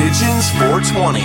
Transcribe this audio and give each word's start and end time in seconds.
Pigeons 0.00 0.48
420. 0.52 1.20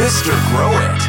Mr. 0.00 0.32
Grow 0.48 0.72
It. 0.72 1.02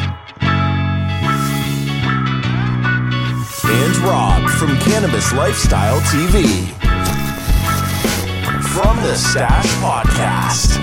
And 3.64 3.96
Rob 4.04 4.50
from 4.50 4.76
Cannabis 4.80 5.32
Lifestyle 5.32 5.98
TV. 6.00 6.44
From 8.74 8.98
the 8.98 9.14
Stash 9.14 9.66
Podcast. 9.76 10.74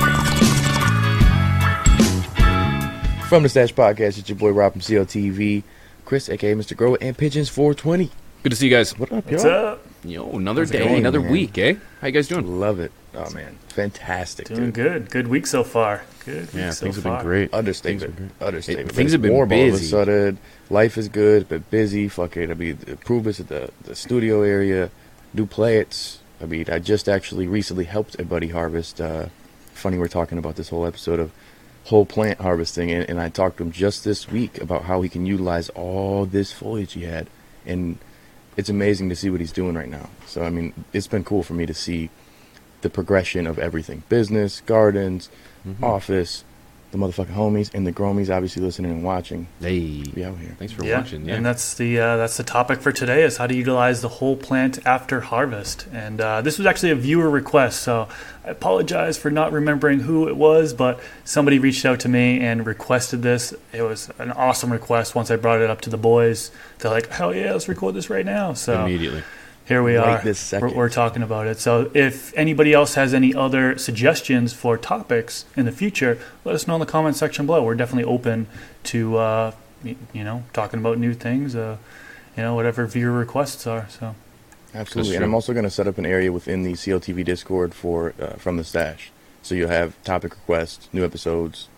From 3.30 3.44
the 3.44 3.50
Stash 3.50 3.76
Podcast, 3.76 4.18
it's 4.18 4.28
your 4.28 4.40
boy 4.40 4.50
Rob 4.50 4.72
from 4.72 4.82
CLTV, 4.82 5.62
Chris, 6.04 6.30
aka 6.30 6.56
Mr. 6.56 6.76
Grow, 6.76 6.96
It, 6.96 7.04
and 7.04 7.16
Pigeons 7.16 7.50
420. 7.50 8.10
Good 8.42 8.50
to 8.50 8.56
see 8.56 8.66
you 8.70 8.76
guys. 8.76 8.98
What 8.98 9.12
up, 9.12 9.30
What's 9.30 9.44
y'all? 9.44 9.66
up? 9.68 9.86
Yo, 10.06 10.30
another 10.32 10.62
How's 10.62 10.72
day, 10.72 10.80
going, 10.80 10.98
another 11.00 11.20
man? 11.22 11.32
week, 11.32 11.58
eh? 11.58 11.76
How 12.02 12.08
you 12.08 12.14
guys 12.14 12.28
doing? 12.28 12.60
Love 12.60 12.80
it. 12.80 12.92
Oh 13.16 13.30
man, 13.32 13.56
fantastic, 13.70 14.48
Doing 14.48 14.66
dude. 14.66 14.74
good. 14.74 15.10
Good 15.10 15.28
week 15.28 15.48
so 15.48 15.64
far. 15.64 16.04
Good. 16.26 16.50
Yeah, 16.54 16.66
week 16.68 16.74
so 16.74 16.84
things 16.86 16.96
have 16.96 17.04
far. 17.06 17.18
been 17.20 17.26
great. 17.26 17.54
Understatement. 17.54 18.32
Understatement. 18.42 18.92
Things 18.92 19.08
It's 19.08 19.14
have 19.14 19.22
been 19.22 19.32
warm 19.34 19.52
All 19.52 19.58
of 19.60 19.68
a 19.68 19.72
busy. 19.72 19.86
sudden, 19.86 20.38
life 20.70 20.98
is 20.98 21.08
good, 21.08 21.48
but 21.50 21.70
busy. 21.72 22.08
Fuck 22.10 22.38
it. 22.38 22.52
I 22.52 22.54
mean, 22.54 22.78
the 22.82 22.92
improvements 22.92 23.40
at 23.40 23.48
the 23.48 23.72
the 23.84 23.96
studio 23.96 24.42
area, 24.44 24.92
new 25.34 25.46
plants. 25.46 26.20
I 26.42 26.46
mean, 26.46 26.66
I 26.70 26.80
just 26.80 27.08
actually 27.08 27.48
recently 27.48 27.86
helped 27.86 28.20
a 28.20 28.26
buddy 28.26 28.50
harvest. 28.50 29.00
Uh, 29.00 29.28
funny, 29.74 29.98
we're 29.98 30.08
talking 30.10 30.38
about 30.38 30.56
this 30.58 30.70
whole 30.70 30.86
episode 30.86 31.20
of 31.20 31.32
whole 31.86 32.06
plant 32.06 32.42
harvesting, 32.42 32.92
and, 32.92 33.10
and 33.10 33.20
I 33.22 33.30
talked 33.30 33.58
to 33.58 33.64
him 33.64 33.72
just 33.72 34.04
this 34.04 34.30
week 34.30 34.60
about 34.62 34.84
how 34.84 35.02
he 35.02 35.10
can 35.10 35.26
utilize 35.26 35.70
all 35.70 36.26
this 36.26 36.52
foliage 36.52 36.94
he 36.94 37.04
had, 37.04 37.28
and 37.66 37.98
it's 38.58 38.70
amazing 38.70 39.10
to 39.10 39.16
see 39.16 39.30
what 39.30 39.40
he's 39.42 39.52
doing 39.52 39.76
right 39.76 39.90
now. 39.90 40.10
So, 40.26 40.44
I 40.44 40.50
mean, 40.50 40.74
it's 40.94 41.08
been 41.08 41.24
cool 41.24 41.44
for 41.44 41.54
me 41.54 41.66
to 41.66 41.74
see 41.74 42.10
the 42.82 42.90
progression 42.90 43.48
of 43.48 43.58
everything: 43.60 44.04
business, 44.10 44.62
gardens, 44.62 45.30
Mm-hmm. 45.68 45.84
office, 45.84 46.44
the 46.96 47.06
motherfucking 47.06 47.34
homies, 47.34 47.74
and 47.74 47.86
the 47.86 47.92
gromies 47.92 48.34
obviously 48.34 48.62
listening 48.64 48.92
and 48.92 49.04
watching. 49.04 49.48
Hey, 49.60 50.04
Be 50.04 50.24
out 50.24 50.38
here. 50.38 50.56
thanks 50.58 50.74
for 50.74 50.84
Yeah, 50.86 51.00
watching. 51.00 51.26
Yeah, 51.28 51.36
and 51.36 51.46
that's 51.46 51.74
the 51.76 52.00
uh, 52.00 52.18
that's 52.18 52.38
the 52.38 52.44
topic 52.44 52.80
for 52.82 52.92
today 52.92 53.24
is 53.24 53.38
how 53.38 53.48
to 53.48 53.56
utilize 53.56 54.02
the 54.02 54.10
whole 54.10 54.36
plant 54.38 54.80
after 54.86 55.22
harvest. 55.22 55.88
And 55.92 56.22
uh, 56.22 56.42
this 56.42 56.58
was 56.58 56.66
actually 56.66 56.92
a 56.92 56.96
viewer 56.96 57.30
request, 57.30 57.82
so 57.82 58.08
I 58.46 58.50
apologize 58.50 59.18
for 59.18 59.30
not 59.30 59.52
remembering 59.52 60.02
who 60.02 60.28
it 60.28 60.36
was, 60.38 60.74
but 60.74 61.00
somebody 61.24 61.60
reached 61.60 61.86
out 61.86 62.00
to 62.02 62.10
me 62.10 62.40
and 62.40 62.66
requested 62.66 63.22
this. 63.22 63.54
It 63.74 63.82
was 63.82 64.10
an 64.18 64.32
awesome 64.32 64.72
request. 64.72 65.16
Once 65.16 65.30
I 65.32 65.36
brought 65.36 65.62
it 65.62 65.70
up 65.70 65.82
to 65.82 65.90
the 65.90 65.98
boys, 65.98 66.52
they're 66.80 66.92
like, 66.92 67.10
"Hell 67.10 67.34
yeah, 67.36 67.52
let's 67.54 67.68
record 67.68 67.96
this 67.96 68.10
right 68.10 68.26
now!" 68.26 68.54
So 68.54 68.86
immediately. 68.86 69.24
Here 69.68 69.82
we 69.84 69.96
Right 69.96 70.20
are. 70.20 70.24
this 70.24 70.40
second. 70.40 70.70
We're, 70.70 70.76
we're 70.76 70.90
talking 70.90 71.22
about 71.24 71.48
it. 71.48 71.60
So 71.60 71.90
if 71.94 72.36
anybody 72.38 72.74
else 72.74 72.96
has 72.96 73.14
any 73.14 73.34
other 73.34 73.78
suggestions 73.78 74.54
for 74.54 74.78
topics 74.78 75.46
in 75.56 75.66
the 75.66 75.72
future, 75.72 76.20
let 76.44 76.56
us 76.56 76.68
know 76.68 76.76
in 76.76 76.80
the 76.80 76.86
comment 76.86 77.16
section 77.16 77.46
below. 77.46 77.64
We're 77.64 77.76
definitely 77.76 78.04
open 78.12 78.48
to 78.86 79.18
uh, 79.18 79.52
you 79.84 79.96
know 80.24 80.44
talking 80.54 80.80
about 80.80 80.98
new 80.98 81.14
things. 81.14 81.56
Uh, 81.56 81.78
you 82.38 82.44
know 82.44 82.54
whatever 82.56 82.86
viewer 82.86 83.12
requests 83.12 83.66
are. 83.68 83.88
So 83.90 84.16
Absolutely. 84.74 85.16
And 85.16 85.24
I'm 85.24 85.34
also 85.34 85.54
going 85.54 85.64
to 85.64 85.70
set 85.70 85.88
up 85.88 85.98
an 85.98 86.06
area 86.06 86.32
within 86.34 86.64
the 86.64 86.74
CLTV 86.74 87.24
Discord 87.24 87.74
for 87.74 88.14
uh, 88.20 88.34
from 88.34 88.58
the 88.58 88.64
stash. 88.66 89.10
So 89.42 89.56
you'll 89.56 89.70
have 89.70 90.02
topic 90.04 90.32
requests, 90.34 90.90
new 90.92 91.06
episodes, 91.06 91.70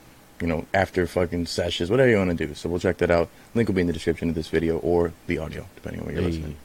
you 0.41 0.47
know, 0.47 0.65
after 0.73 1.05
fucking 1.05 1.45
sessions, 1.45 1.91
whatever 1.91 2.09
you 2.09 2.17
want 2.17 2.35
to 2.35 2.47
do. 2.47 2.55
So 2.55 2.69
we'll 2.69 2.79
check 2.79 2.97
that 2.97 3.11
out. 3.11 3.29
Link 3.53 3.67
will 3.69 3.75
be 3.75 3.81
in 3.81 3.87
the 3.87 3.93
description 3.93 4.29
of 4.29 4.35
this 4.35 4.47
video 4.47 4.77
or 4.79 5.13
the 5.27 5.37
audio, 5.37 5.67
depending 5.75 5.99
on 6.01 6.05
where 6.07 6.15
you're 6.15 6.23
Hey, 6.23 6.29
listening. 6.31 6.55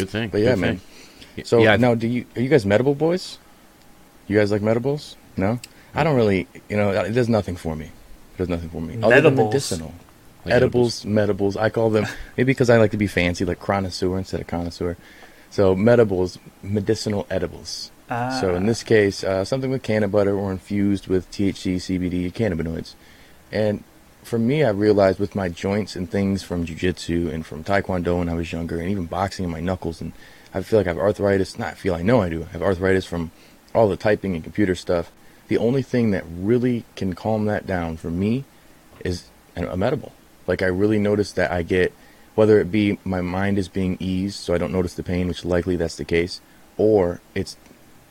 Good 0.00 0.10
thing. 0.10 0.28
But 0.28 0.40
yeah, 0.40 0.54
good 0.54 0.60
man. 0.60 0.80
thing. 1.34 1.44
So 1.44 1.62
yeah, 1.62 1.76
now, 1.76 1.94
do 1.94 2.06
you 2.06 2.26
are 2.36 2.42
you 2.42 2.48
guys 2.48 2.66
medible 2.66 2.94
boys? 2.94 3.38
You 4.26 4.38
guys 4.38 4.50
like 4.50 4.62
medibles? 4.62 5.16
No, 5.36 5.58
I 5.94 6.04
don't 6.04 6.16
really. 6.16 6.46
You 6.68 6.76
know, 6.76 6.90
it 6.90 7.12
does 7.12 7.28
nothing 7.28 7.56
for 7.56 7.76
me. 7.76 7.86
It 7.86 8.38
does 8.38 8.48
nothing 8.48 8.68
for 8.68 8.80
me. 8.80 9.00
Other 9.02 9.20
than 9.20 9.36
medicinal. 9.36 9.94
like 10.44 10.54
edibles, 10.54 11.04
medibles. 11.04 11.56
I 11.56 11.70
call 11.70 11.90
them 11.90 12.06
maybe 12.36 12.52
because 12.52 12.70
I 12.70 12.78
like 12.78 12.90
to 12.92 12.96
be 12.96 13.06
fancy, 13.06 13.44
like 13.44 13.60
connoisseur 13.60 14.18
instead 14.18 14.40
of 14.40 14.46
connoisseur. 14.46 14.96
So 15.50 15.74
medibles, 15.74 16.38
medicinal 16.62 17.26
edibles. 17.30 17.90
So 18.40 18.56
in 18.56 18.66
this 18.66 18.82
case, 18.82 19.22
uh, 19.22 19.44
something 19.44 19.70
with 19.70 19.84
canna 19.84 20.08
butter 20.08 20.36
or 20.36 20.50
infused 20.50 21.06
with 21.06 21.30
THC, 21.30 21.76
CBD, 21.76 22.32
cannabinoids. 22.32 22.94
And 23.52 23.84
for 24.22 24.38
me, 24.38 24.64
I 24.64 24.70
realized 24.70 25.18
with 25.18 25.34
my 25.34 25.48
joints 25.48 25.96
and 25.96 26.10
things 26.10 26.42
from 26.42 26.66
jujitsu 26.66 27.32
and 27.32 27.44
from 27.44 27.64
taekwondo 27.64 28.18
when 28.18 28.28
I 28.28 28.34
was 28.34 28.52
younger, 28.52 28.78
and 28.78 28.90
even 28.90 29.06
boxing 29.06 29.44
in 29.44 29.50
my 29.50 29.60
knuckles, 29.60 30.00
and 30.00 30.12
I 30.52 30.62
feel 30.62 30.78
like 30.78 30.86
I 30.86 30.90
have 30.90 30.98
arthritis. 30.98 31.58
Not 31.58 31.76
feel, 31.76 31.94
I 31.94 32.02
know 32.02 32.20
I 32.20 32.28
do. 32.28 32.44
I 32.44 32.52
have 32.52 32.62
arthritis 32.62 33.04
from 33.04 33.30
all 33.74 33.88
the 33.88 33.96
typing 33.96 34.34
and 34.34 34.44
computer 34.44 34.74
stuff. 34.74 35.10
The 35.48 35.58
only 35.58 35.82
thing 35.82 36.10
that 36.12 36.24
really 36.28 36.84
can 36.96 37.14
calm 37.14 37.46
that 37.46 37.66
down 37.66 37.96
for 37.96 38.10
me 38.10 38.44
is 39.04 39.24
a 39.56 39.76
medible. 39.76 40.12
Like 40.46 40.62
I 40.62 40.66
really 40.66 40.98
notice 40.98 41.32
that 41.32 41.50
I 41.50 41.62
get, 41.62 41.92
whether 42.34 42.60
it 42.60 42.70
be 42.70 42.98
my 43.04 43.20
mind 43.20 43.58
is 43.58 43.68
being 43.68 43.96
eased, 44.00 44.36
so 44.36 44.54
I 44.54 44.58
don't 44.58 44.72
notice 44.72 44.94
the 44.94 45.02
pain, 45.02 45.28
which 45.28 45.44
likely 45.44 45.76
that's 45.76 45.96
the 45.96 46.04
case, 46.04 46.40
or 46.76 47.20
it's 47.34 47.56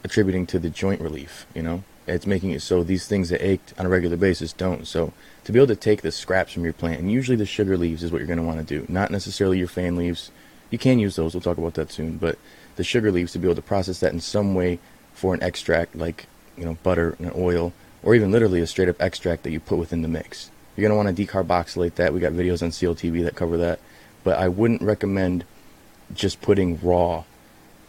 attributing 0.04 0.46
to 0.48 0.60
the 0.60 0.70
joint 0.70 1.02
relief. 1.02 1.46
You 1.54 1.64
know, 1.64 1.84
it's 2.10 2.28
making 2.28 2.52
it 2.52 2.62
so 2.62 2.84
these 2.84 3.08
things 3.08 3.30
that 3.30 3.46
ached 3.46 3.74
on 3.78 3.86
a 3.86 3.90
regular 3.90 4.18
basis 4.18 4.54
don't. 4.54 4.88
So 4.88 5.14
to 5.44 5.52
be 5.52 5.60
able 5.60 5.68
to 5.68 5.76
take 5.76 6.02
the 6.02 6.12
scraps 6.12 6.54
from 6.54 6.64
your 6.64 6.74
plant, 6.74 7.00
and 7.00 7.12
usually 7.12 7.38
the 7.38 7.46
sugar 7.46 7.78
leaves 7.78 8.04
is 8.04 8.12
what 8.12 8.20
you're 8.20 8.28
going 8.28 8.38
to 8.38 8.44
want 8.44 8.60
to 8.60 8.80
do, 8.80 8.86
not 8.92 9.12
necessarily 9.12 9.58
your 9.58 9.68
fan 9.68 9.96
leaves. 9.96 10.32
You 10.70 10.78
can 10.78 11.00
use 11.00 11.16
those. 11.16 11.34
We'll 11.34 11.42
talk 11.42 11.58
about 11.58 11.74
that 11.76 11.92
soon. 11.92 12.18
But 12.18 12.38
the 12.76 12.84
sugar 12.84 13.12
leaves 13.12 13.32
to 13.34 13.40
be 13.40 13.48
able 13.48 13.56
to 13.56 13.62
process 13.62 14.00
that 14.00 14.14
in 14.14 14.20
some 14.20 14.56
way 14.56 14.80
for 15.14 15.34
an 15.34 15.44
extract, 15.44 15.96
like 15.96 16.28
you 16.58 16.66
know 16.66 16.78
butter 16.84 17.16
and 17.20 17.34
oil, 17.36 17.74
or 18.04 18.16
even 18.16 18.32
literally 18.32 18.62
a 18.62 18.68
straight 18.68 18.90
up 18.90 19.02
extract 19.02 19.44
that 19.44 19.52
you 19.52 19.60
put 19.60 19.78
within 19.78 20.02
the 20.02 20.08
mix. 20.08 20.52
You're 20.76 20.88
going 20.88 20.98
to 20.98 21.06
want 21.06 21.18
to 21.18 21.26
decarboxylate 21.26 21.96
that. 21.96 22.14
We 22.14 22.20
got 22.20 22.32
videos 22.32 22.64
on 22.64 22.70
CLTV 22.70 23.24
that 23.26 23.36
cover 23.36 23.58
that. 23.58 23.80
But 24.24 24.38
I 24.38 24.48
wouldn't 24.48 24.82
recommend 24.82 25.44
just 26.14 26.42
putting 26.42 26.80
raw 26.82 27.24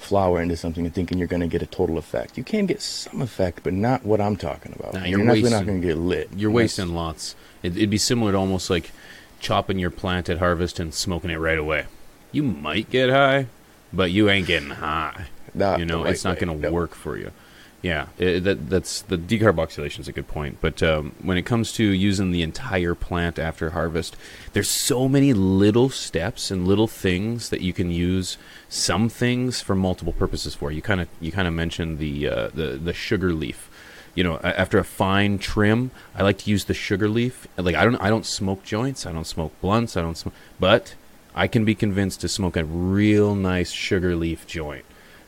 flower 0.01 0.41
into 0.41 0.57
something 0.57 0.85
and 0.85 0.95
thinking 0.95 1.19
you're 1.19 1.29
going 1.29 1.41
to 1.41 1.47
get 1.47 1.63
a 1.63 1.67
total 1.67 1.99
effect. 1.99 2.39
You 2.39 2.45
can 2.45 2.67
get 2.67 2.81
some 2.83 3.21
effect, 3.23 3.63
but 3.63 3.73
not 3.73 4.05
what 4.05 4.21
I'm 4.21 4.37
talking 4.37 4.75
about. 4.79 4.95
Nah, 4.95 5.05
you're 5.05 5.19
you're 5.19 5.51
not, 5.51 5.59
not 5.59 5.67
going 5.67 5.81
to 5.81 5.87
get 5.87 5.97
lit. 5.97 6.31
You're 6.35 6.51
wasting 6.51 6.95
lots. 6.95 7.37
It, 7.63 7.77
it'd 7.77 7.91
be 7.91 7.99
similar 7.99 8.33
to 8.33 8.39
almost 8.39 8.71
like 8.71 8.91
chopping 9.39 9.79
your 9.79 9.91
plant 9.91 10.29
at 10.29 10.39
harvest 10.39 10.81
and 10.81 10.93
smoking 10.95 11.31
it 11.31 11.37
right 11.37 11.59
away. 11.59 11.87
You 12.33 12.43
might 12.43 12.91
get 12.91 13.11
high, 13.11 13.47
but 13.93 14.11
you 14.11 14.31
ain't 14.31 14.47
getting 14.47 14.71
high. 14.71 15.27
Not 15.55 15.81
you 15.81 15.85
know, 15.85 16.05
right 16.05 16.13
it's 16.13 16.25
not 16.25 16.39
going 16.39 16.57
to 16.57 16.63
no. 16.63 16.73
work 16.73 16.95
for 16.95 17.17
you. 17.17 17.33
Yeah, 17.83 18.09
it, 18.19 18.45
that 18.45 18.69
that's 18.69 19.01
the 19.03 19.17
decarboxylation 19.17 20.01
is 20.01 20.09
a 20.09 20.13
good 20.13 20.29
point. 20.29 20.59
But 20.61 20.83
um, 20.83 21.13
when 21.23 21.39
it 21.39 21.47
comes 21.47 21.73
to 21.73 21.85
using 21.85 22.31
the 22.31 22.43
entire 22.43 22.95
plant 22.95 23.39
after 23.39 23.71
harvest, 23.71 24.17
there's 24.53 24.69
so 24.69 25.09
many 25.09 25.33
little 25.33 25.89
steps 25.89 26.51
and 26.51 26.69
little 26.69 26.87
things 26.87 27.49
that 27.49 27.63
you 27.63 27.73
can 27.73 27.91
use 27.91 28.37
some 28.69 29.09
things 29.09 29.63
for 29.63 29.75
multiple 29.75 30.13
purposes 30.13 30.55
for. 30.55 30.71
You 30.71 30.83
kind 30.83 31.01
of 31.01 31.09
you 31.21 31.33
kind 31.33 31.49
of 31.49 31.55
mentioned 31.55 31.99
the 31.99 32.29
uh, 32.29 32.49
the 32.49 32.79
the 32.83 32.93
sugar 32.93 33.33
leaf. 33.33 33.71
You 34.15 34.25
know, 34.25 34.39
after 34.43 34.79
a 34.79 34.85
fine 34.85 35.39
trim, 35.39 35.91
I 36.15 36.23
like 36.23 36.37
to 36.39 36.51
use 36.51 36.65
the 36.65 36.75
sugar 36.75 37.09
leaf. 37.09 37.49
Like 37.57 37.77
I 37.77 37.85
don't 37.85 37.97
I 37.97 38.11
don't 38.11 38.27
smoke 38.27 38.63
joints, 38.63 39.07
I 39.07 39.13
don't 39.13 39.27
smoke 39.27 39.59
blunts, 39.63 39.97
I 39.97 40.03
don't 40.03 40.17
smoke, 40.17 40.35
but 40.59 40.97
I 41.35 41.47
can 41.47 41.65
be 41.65 41.75
convinced 41.75 42.21
to 42.21 42.29
smoke 42.29 42.57
a 42.59 42.65
real 42.65 43.35
nice 43.35 43.71
sugar 43.71 44.17
leaf 44.17 44.47
joint. 44.47 44.85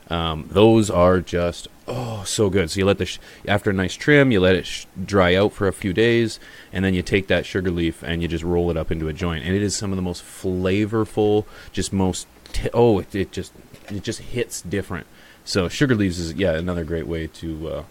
Um, 0.09 0.49
those 0.51 0.89
are 0.89 1.21
just 1.21 1.67
oh 1.87 2.23
so 2.25 2.49
good. 2.49 2.69
So 2.71 2.79
you 2.79 2.85
let 2.85 2.97
the 2.97 3.05
sh- 3.05 3.19
after 3.47 3.69
a 3.69 3.73
nice 3.73 3.93
trim, 3.95 4.31
you 4.31 4.39
let 4.39 4.55
it 4.55 4.65
sh- 4.65 4.85
dry 5.05 5.35
out 5.35 5.53
for 5.53 5.67
a 5.67 5.73
few 5.73 5.93
days, 5.93 6.39
and 6.71 6.83
then 6.85 6.93
you 6.93 7.01
take 7.01 7.27
that 7.27 7.45
sugar 7.45 7.69
leaf 7.71 8.03
and 8.03 8.21
you 8.21 8.27
just 8.27 8.43
roll 8.43 8.69
it 8.71 8.77
up 8.77 8.91
into 8.91 9.07
a 9.07 9.13
joint, 9.13 9.43
and 9.45 9.55
it 9.55 9.61
is 9.61 9.75
some 9.75 9.91
of 9.91 9.95
the 9.95 10.01
most 10.01 10.23
flavorful, 10.23 11.45
just 11.71 11.91
most 11.93 12.27
t- 12.53 12.69
oh 12.73 12.99
it, 12.99 13.13
it 13.15 13.31
just 13.31 13.53
it 13.89 14.03
just 14.03 14.19
hits 14.19 14.61
different. 14.61 15.07
So 15.45 15.67
sugar 15.69 15.95
leaves 15.95 16.19
is 16.19 16.33
yeah 16.33 16.53
another 16.53 16.83
great 16.83 17.07
way 17.07 17.27
to 17.27 17.67
uh, 17.69 17.83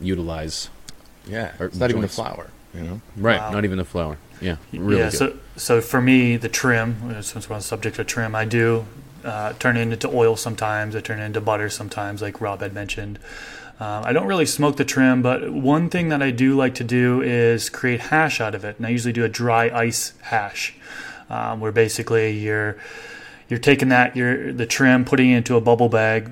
utilize 0.00 0.70
Yeah, 1.26 1.52
Or 1.60 1.66
it's 1.66 1.76
not 1.78 1.90
even 1.90 2.00
the 2.02 2.06
joints. 2.08 2.16
flower. 2.16 2.50
You 2.74 2.80
know, 2.82 3.00
right, 3.16 3.40
Wow. 3.40 3.50
not 3.50 3.64
even 3.64 3.78
the 3.78 3.84
flower. 3.84 4.16
Yeah, 4.40 4.56
really 4.72 4.98
yeah. 5.02 5.10
good. 5.10 5.18
So 5.18 5.36
so 5.56 5.80
for 5.80 6.00
me, 6.00 6.36
the 6.36 6.48
trim, 6.48 6.96
uh, 7.10 7.20
since 7.22 7.48
we're 7.48 7.54
on 7.54 7.60
the 7.60 7.64
subject 7.64 7.98
of 7.98 8.06
trim, 8.06 8.34
I 8.34 8.44
do 8.44 8.86
uh, 9.24 9.52
turn 9.54 9.76
into 9.76 10.08
oil 10.08 10.36
sometimes. 10.36 10.96
I 10.96 11.00
turn 11.00 11.20
into 11.20 11.40
butter 11.40 11.70
sometimes, 11.70 12.22
like 12.22 12.40
Rob 12.40 12.60
had 12.60 12.72
mentioned. 12.72 13.18
Um, 13.80 14.04
I 14.04 14.12
don't 14.12 14.26
really 14.26 14.44
smoke 14.44 14.76
the 14.76 14.84
trim, 14.84 15.22
but 15.22 15.50
one 15.50 15.88
thing 15.88 16.10
that 16.10 16.20
I 16.20 16.30
do 16.30 16.54
like 16.54 16.74
to 16.74 16.84
do 16.84 17.22
is 17.22 17.70
create 17.70 18.00
hash 18.00 18.38
out 18.38 18.54
of 18.54 18.62
it, 18.62 18.76
and 18.76 18.86
I 18.86 18.90
usually 18.90 19.14
do 19.14 19.24
a 19.24 19.28
dry 19.28 19.70
ice 19.70 20.12
hash, 20.20 20.74
um, 21.30 21.60
where 21.60 21.72
basically 21.72 22.30
you're 22.30 22.76
you're 23.48 23.58
taking 23.58 23.88
that 23.88 24.14
the 24.14 24.66
trim, 24.68 25.06
putting 25.06 25.30
it 25.30 25.38
into 25.38 25.56
a 25.56 25.62
bubble 25.62 25.88
bag, 25.88 26.30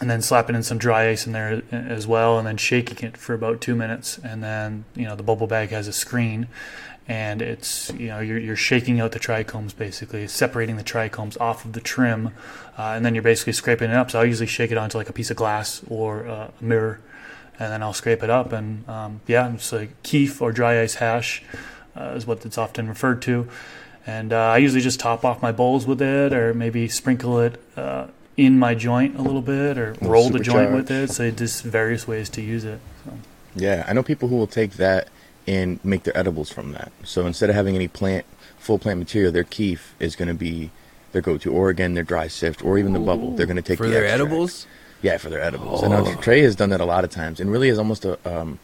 and 0.00 0.08
then 0.08 0.22
slapping 0.22 0.56
in 0.56 0.62
some 0.62 0.78
dry 0.78 1.10
ice 1.10 1.26
in 1.26 1.32
there 1.32 1.62
as 1.70 2.06
well, 2.06 2.38
and 2.38 2.46
then 2.46 2.56
shaking 2.56 3.06
it 3.06 3.18
for 3.18 3.34
about 3.34 3.60
two 3.60 3.74
minutes. 3.74 4.16
And 4.24 4.42
then 4.42 4.86
you 4.94 5.04
know 5.04 5.14
the 5.14 5.22
bubble 5.22 5.46
bag 5.46 5.68
has 5.68 5.86
a 5.86 5.92
screen, 5.92 6.48
and 7.08 7.40
it's 7.40 7.92
you 7.92 8.08
know 8.08 8.20
you're, 8.20 8.38
you're 8.38 8.56
shaking 8.56 9.00
out 9.00 9.12
the 9.12 9.20
trichomes 9.20 9.76
basically, 9.76 10.26
separating 10.26 10.76
the 10.76 10.84
trichomes 10.84 11.40
off 11.40 11.64
of 11.64 11.72
the 11.72 11.80
trim, 11.80 12.28
uh, 12.78 12.92
and 12.96 13.04
then 13.04 13.14
you're 13.14 13.22
basically 13.22 13.52
scraping 13.52 13.90
it 13.90 13.96
up. 13.96 14.10
So 14.10 14.20
I 14.20 14.24
usually 14.24 14.46
shake 14.46 14.72
it 14.72 14.78
onto 14.78 14.98
like 14.98 15.08
a 15.08 15.12
piece 15.12 15.30
of 15.30 15.36
glass 15.36 15.82
or 15.88 16.26
uh, 16.26 16.50
a 16.60 16.64
mirror, 16.64 17.00
and 17.58 17.72
then 17.72 17.82
I'll 17.82 17.92
scrape 17.92 18.22
it 18.22 18.30
up. 18.30 18.52
And 18.52 18.88
um, 18.88 19.20
yeah, 19.26 19.52
it's 19.52 19.72
like 19.72 20.02
keef 20.02 20.42
or 20.42 20.52
dry 20.52 20.80
ice 20.82 20.96
hash 20.96 21.42
uh, 21.96 22.14
is 22.16 22.26
what 22.26 22.44
it's 22.44 22.58
often 22.58 22.88
referred 22.88 23.22
to. 23.22 23.48
And 24.06 24.32
uh, 24.32 24.36
I 24.36 24.58
usually 24.58 24.82
just 24.82 25.00
top 25.00 25.24
off 25.24 25.42
my 25.42 25.52
bowls 25.52 25.86
with 25.86 26.00
it, 26.02 26.32
or 26.32 26.54
maybe 26.54 26.88
sprinkle 26.88 27.40
it 27.40 27.60
uh, 27.76 28.06
in 28.36 28.58
my 28.58 28.74
joint 28.74 29.16
a 29.16 29.22
little 29.22 29.42
bit, 29.42 29.78
or 29.78 29.96
roll 30.00 30.30
the 30.30 30.38
joint 30.38 30.72
with 30.72 30.90
it. 30.90 31.10
So 31.10 31.30
just 31.30 31.62
various 31.62 32.06
ways 32.06 32.28
to 32.30 32.42
use 32.42 32.64
it. 32.64 32.80
So. 33.04 33.12
Yeah, 33.54 33.84
I 33.88 33.92
know 33.94 34.02
people 34.02 34.28
who 34.28 34.36
will 34.36 34.46
take 34.46 34.72
that 34.74 35.08
and 35.46 35.84
make 35.84 36.02
their 36.02 36.16
edibles 36.16 36.50
from 36.50 36.72
that. 36.72 36.92
So 37.04 37.26
instead 37.26 37.50
of 37.50 37.56
having 37.56 37.74
any 37.74 37.88
plant, 37.88 38.26
full 38.58 38.78
plant 38.78 38.98
material, 38.98 39.32
their 39.32 39.44
keef 39.44 39.94
is 40.00 40.16
going 40.16 40.28
to 40.28 40.34
be 40.34 40.70
their 41.12 41.22
go-to, 41.22 41.52
or 41.52 41.70
again 41.70 41.94
their 41.94 42.04
dry 42.04 42.28
sift, 42.28 42.64
or 42.64 42.78
even 42.78 42.92
the 42.92 42.98
bubble. 42.98 43.34
They're 43.36 43.46
going 43.46 43.56
to 43.56 43.62
take 43.62 43.78
for 43.78 43.86
the 43.86 43.92
their 43.92 44.04
extract. 44.04 44.20
edibles. 44.20 44.66
Yeah, 45.02 45.18
for 45.18 45.30
their 45.30 45.40
edibles. 45.40 45.82
Oh. 45.82 45.92
And 45.92 46.20
Trey 46.20 46.40
has 46.42 46.56
done 46.56 46.70
that 46.70 46.80
a 46.80 46.84
lot 46.84 47.04
of 47.04 47.10
times, 47.10 47.40
and 47.40 47.50
really 47.50 47.68
is 47.68 47.78
almost 47.78 48.04
a 48.04 48.18
um, 48.28 48.58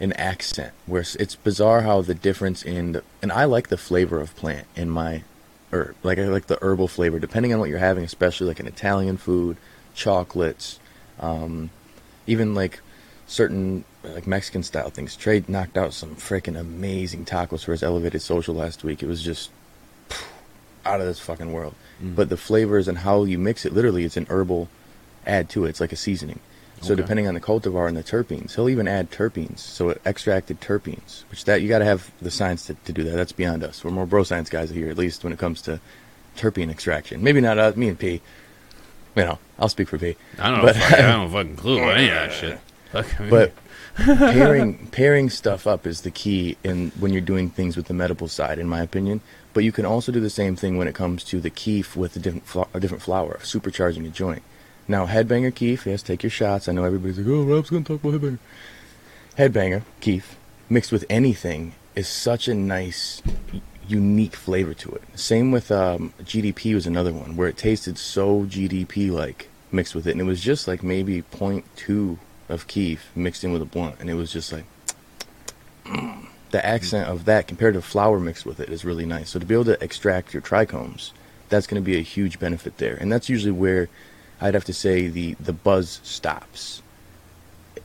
an 0.00 0.12
accent 0.12 0.72
where 0.86 1.00
it's 1.00 1.34
bizarre 1.34 1.82
how 1.82 2.02
the 2.02 2.14
difference 2.14 2.62
in 2.62 2.92
the, 2.92 3.02
and 3.20 3.32
I 3.32 3.44
like 3.44 3.68
the 3.68 3.76
flavor 3.76 4.20
of 4.20 4.34
plant 4.36 4.66
in 4.76 4.90
my 4.90 5.24
herb. 5.72 5.96
Like 6.02 6.18
I 6.18 6.24
like 6.24 6.46
the 6.46 6.58
herbal 6.60 6.88
flavor, 6.88 7.18
depending 7.18 7.52
on 7.52 7.58
what 7.58 7.68
you're 7.68 7.78
having, 7.78 8.04
especially 8.04 8.46
like 8.46 8.60
an 8.60 8.66
Italian 8.66 9.16
food, 9.16 9.56
chocolates, 9.94 10.78
um, 11.18 11.70
even 12.26 12.54
like 12.54 12.80
certain 13.28 13.84
like 14.02 14.26
Mexican 14.26 14.62
style 14.62 14.90
things. 14.90 15.14
Trey 15.14 15.44
knocked 15.46 15.76
out 15.76 15.92
some 15.92 16.16
freaking 16.16 16.58
amazing 16.58 17.24
tacos 17.24 17.64
for 17.64 17.72
his 17.72 17.82
elevated 17.82 18.22
social 18.22 18.54
last 18.54 18.82
week. 18.82 19.02
It 19.02 19.06
was 19.06 19.22
just 19.22 19.50
out 20.84 21.00
of 21.00 21.06
this 21.06 21.20
fucking 21.20 21.52
world. 21.52 21.74
Mm. 22.02 22.16
But 22.16 22.30
the 22.30 22.36
flavors 22.36 22.88
and 22.88 22.98
how 22.98 23.24
you 23.24 23.38
mix 23.38 23.64
it, 23.64 23.72
literally, 23.72 24.04
it's 24.04 24.16
an 24.16 24.26
herbal 24.28 24.68
add 25.26 25.48
to 25.50 25.66
it. 25.66 25.68
It's 25.68 25.80
like 25.80 25.92
a 25.92 25.96
seasoning. 25.96 26.40
So 26.80 26.92
okay. 26.92 27.02
depending 27.02 27.26
on 27.26 27.34
the 27.34 27.40
cultivar 27.40 27.88
and 27.88 27.96
the 27.96 28.04
terpenes, 28.04 28.54
he'll 28.54 28.68
even 28.68 28.86
add 28.86 29.10
terpenes. 29.10 29.58
So 29.58 29.90
it 29.90 30.00
extracted 30.06 30.60
terpenes, 30.60 31.24
which 31.28 31.44
that 31.44 31.60
you 31.60 31.68
got 31.68 31.80
to 31.80 31.84
have 31.84 32.10
the 32.22 32.30
science 32.30 32.66
to, 32.66 32.74
to 32.74 32.92
do 32.92 33.02
that. 33.04 33.16
That's 33.16 33.32
beyond 33.32 33.64
us. 33.64 33.84
We're 33.84 33.90
more 33.90 34.06
bro 34.06 34.22
science 34.22 34.48
guys 34.48 34.70
here, 34.70 34.88
at 34.88 34.96
least 34.96 35.24
when 35.24 35.32
it 35.32 35.40
comes 35.40 35.60
to 35.62 35.80
terpene 36.36 36.70
extraction. 36.70 37.22
Maybe 37.22 37.40
not 37.40 37.58
us, 37.58 37.76
me 37.76 37.88
and 37.88 37.98
P. 37.98 38.20
You 39.16 39.24
know, 39.24 39.38
I'll 39.58 39.68
speak 39.68 39.88
for 39.88 39.98
P. 39.98 40.16
I 40.38 40.50
don't 40.50 40.58
know. 40.58 40.64
But, 40.66 40.76
I, 40.76 40.98
I 40.98 41.12
don't 41.12 41.30
fucking 41.32 41.56
clue 41.56 41.78
about 41.78 41.96
any 41.96 42.08
of 42.08 42.14
that 42.14 42.32
shit. 42.32 42.60
But 43.30 43.52
pairing 43.96 44.86
pairing 44.88 45.30
stuff 45.30 45.66
up 45.66 45.86
is 45.86 46.02
the 46.02 46.10
key 46.10 46.56
in 46.64 46.90
when 46.98 47.12
you're 47.12 47.20
doing 47.20 47.50
things 47.50 47.76
with 47.76 47.86
the 47.86 47.94
medical 47.94 48.28
side, 48.28 48.58
in 48.58 48.68
my 48.68 48.80
opinion. 48.80 49.20
But 49.54 49.64
you 49.64 49.72
can 49.72 49.84
also 49.84 50.12
do 50.12 50.20
the 50.20 50.30
same 50.30 50.56
thing 50.56 50.78
when 50.78 50.88
it 50.88 50.94
comes 50.94 51.24
to 51.24 51.40
the 51.40 51.50
keef 51.50 51.96
with 51.96 52.16
a 52.16 52.18
different 52.18 52.44
a 52.74 52.80
different 52.80 53.02
flower, 53.02 53.38
supercharging 53.42 54.06
a 54.06 54.10
joint. 54.10 54.42
Now, 54.90 55.06
headbanger 55.06 55.54
Keef, 55.54 55.86
yes, 55.86 56.02
take 56.02 56.22
your 56.22 56.30
shots. 56.30 56.66
I 56.66 56.72
know 56.72 56.84
everybody's 56.84 57.18
like, 57.18 57.26
oh, 57.28 57.44
Rob's 57.44 57.68
to 57.68 57.82
talk 57.82 58.02
about 58.02 58.18
headbanger. 58.18 58.38
Headbanger 59.36 59.82
Keef, 60.00 60.38
mixed 60.70 60.90
with 60.90 61.04
anything, 61.10 61.74
is 61.94 62.08
such 62.08 62.48
a 62.48 62.54
nice, 62.54 63.22
unique 63.86 64.34
flavor 64.34 64.72
to 64.72 64.90
it. 64.92 65.02
Same 65.14 65.52
with 65.52 65.70
um, 65.70 66.14
GDP 66.22 66.72
was 66.72 66.86
another 66.86 67.12
one 67.12 67.36
where 67.36 67.48
it 67.48 67.58
tasted 67.58 67.98
so 67.98 68.44
GDP 68.44 69.10
like 69.10 69.50
mixed 69.70 69.94
with 69.94 70.06
it, 70.06 70.12
and 70.12 70.22
it 70.22 70.24
was 70.24 70.40
just 70.40 70.66
like 70.66 70.82
maybe 70.82 71.20
0.2 71.20 72.16
of 72.48 72.66
Keef 72.66 73.10
mixed 73.14 73.44
in 73.44 73.52
with 73.52 73.62
a 73.62 73.66
blunt, 73.66 73.96
and 74.00 74.08
it 74.08 74.14
was 74.14 74.32
just 74.32 74.52
like 74.52 74.64
the 76.50 76.64
accent 76.64 77.08
of 77.08 77.24
that 77.26 77.46
compared 77.46 77.74
to 77.74 77.82
flower 77.82 78.18
mixed 78.18 78.46
with 78.46 78.60
it 78.60 78.68
is 78.68 78.84
really 78.84 79.06
nice. 79.06 79.30
So 79.30 79.38
to 79.38 79.46
be 79.46 79.54
able 79.54 79.66
to 79.66 79.82
extract 79.82 80.32
your 80.32 80.42
trichomes, 80.42 81.12
that's 81.48 81.66
going 81.66 81.82
to 81.82 81.86
be 81.86 81.96
a 81.96 82.02
huge 82.02 82.38
benefit 82.38 82.78
there, 82.78 82.94
and 82.94 83.12
that's 83.12 83.28
usually 83.28 83.52
where 83.52 83.88
I'd 84.40 84.54
have 84.54 84.64
to 84.64 84.74
say 84.74 85.08
the, 85.08 85.34
the 85.34 85.52
buzz 85.52 86.00
stops. 86.02 86.82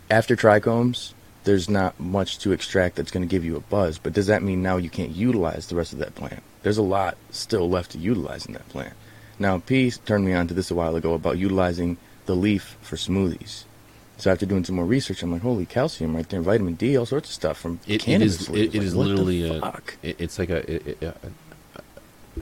After 0.10 0.36
trichomes, 0.36 1.14
there's 1.44 1.70
not 1.70 2.00
much 2.00 2.40
to 2.40 2.52
extract 2.52 2.96
that's 2.96 3.12
going 3.12 3.28
to 3.28 3.32
give 3.32 3.44
you 3.44 3.56
a 3.56 3.62
buzz, 3.62 3.98
but 3.98 4.14
does 4.14 4.28
that 4.28 4.44
mean 4.44 4.62
now 4.62 4.78
you 4.78 4.90
can't 4.90 5.12
utilize 5.12 5.68
the 5.68 5.76
rest 5.76 5.94
of 5.94 6.00
that 6.00 6.16
plant? 6.16 6.44
There's 6.62 6.78
a 6.78 6.84
lot 6.84 7.18
still 7.32 7.70
left 7.70 7.92
to 7.92 7.98
utilize 7.98 8.46
in 8.46 8.54
that 8.54 8.68
plant. 8.70 8.94
Now, 9.40 9.58
P 9.60 9.92
turned 9.92 10.26
me 10.26 10.34
on 10.34 10.48
to 10.48 10.54
this 10.54 10.72
a 10.72 10.76
while 10.76 10.96
ago 10.96 11.14
about 11.14 11.38
utilizing 11.38 11.98
the 12.26 12.36
leaf 12.36 12.78
for 12.82 12.96
smoothies. 12.96 13.66
So 14.18 14.32
after 14.32 14.46
doing 14.46 14.64
some 14.64 14.76
more 14.76 14.86
research, 14.86 15.24
I'm 15.24 15.32
like, 15.32 15.42
holy 15.42 15.66
calcium 15.66 16.16
right 16.16 16.28
there, 16.30 16.42
vitamin 16.42 16.76
D, 16.76 16.96
all 16.98 17.06
sorts 17.06 17.30
of 17.30 17.34
stuff 17.34 17.58
from 17.58 17.80
it, 17.88 18.02
cannabis. 18.02 18.36
It 18.36 18.42
is, 18.42 18.50
it, 18.50 18.56
it 18.56 18.74
like, 18.78 18.84
is 18.84 18.96
literally 18.96 19.50
a, 19.50 19.74
it's 20.04 20.40
like 20.40 20.50
a, 20.50 21.06
a, 21.06 21.14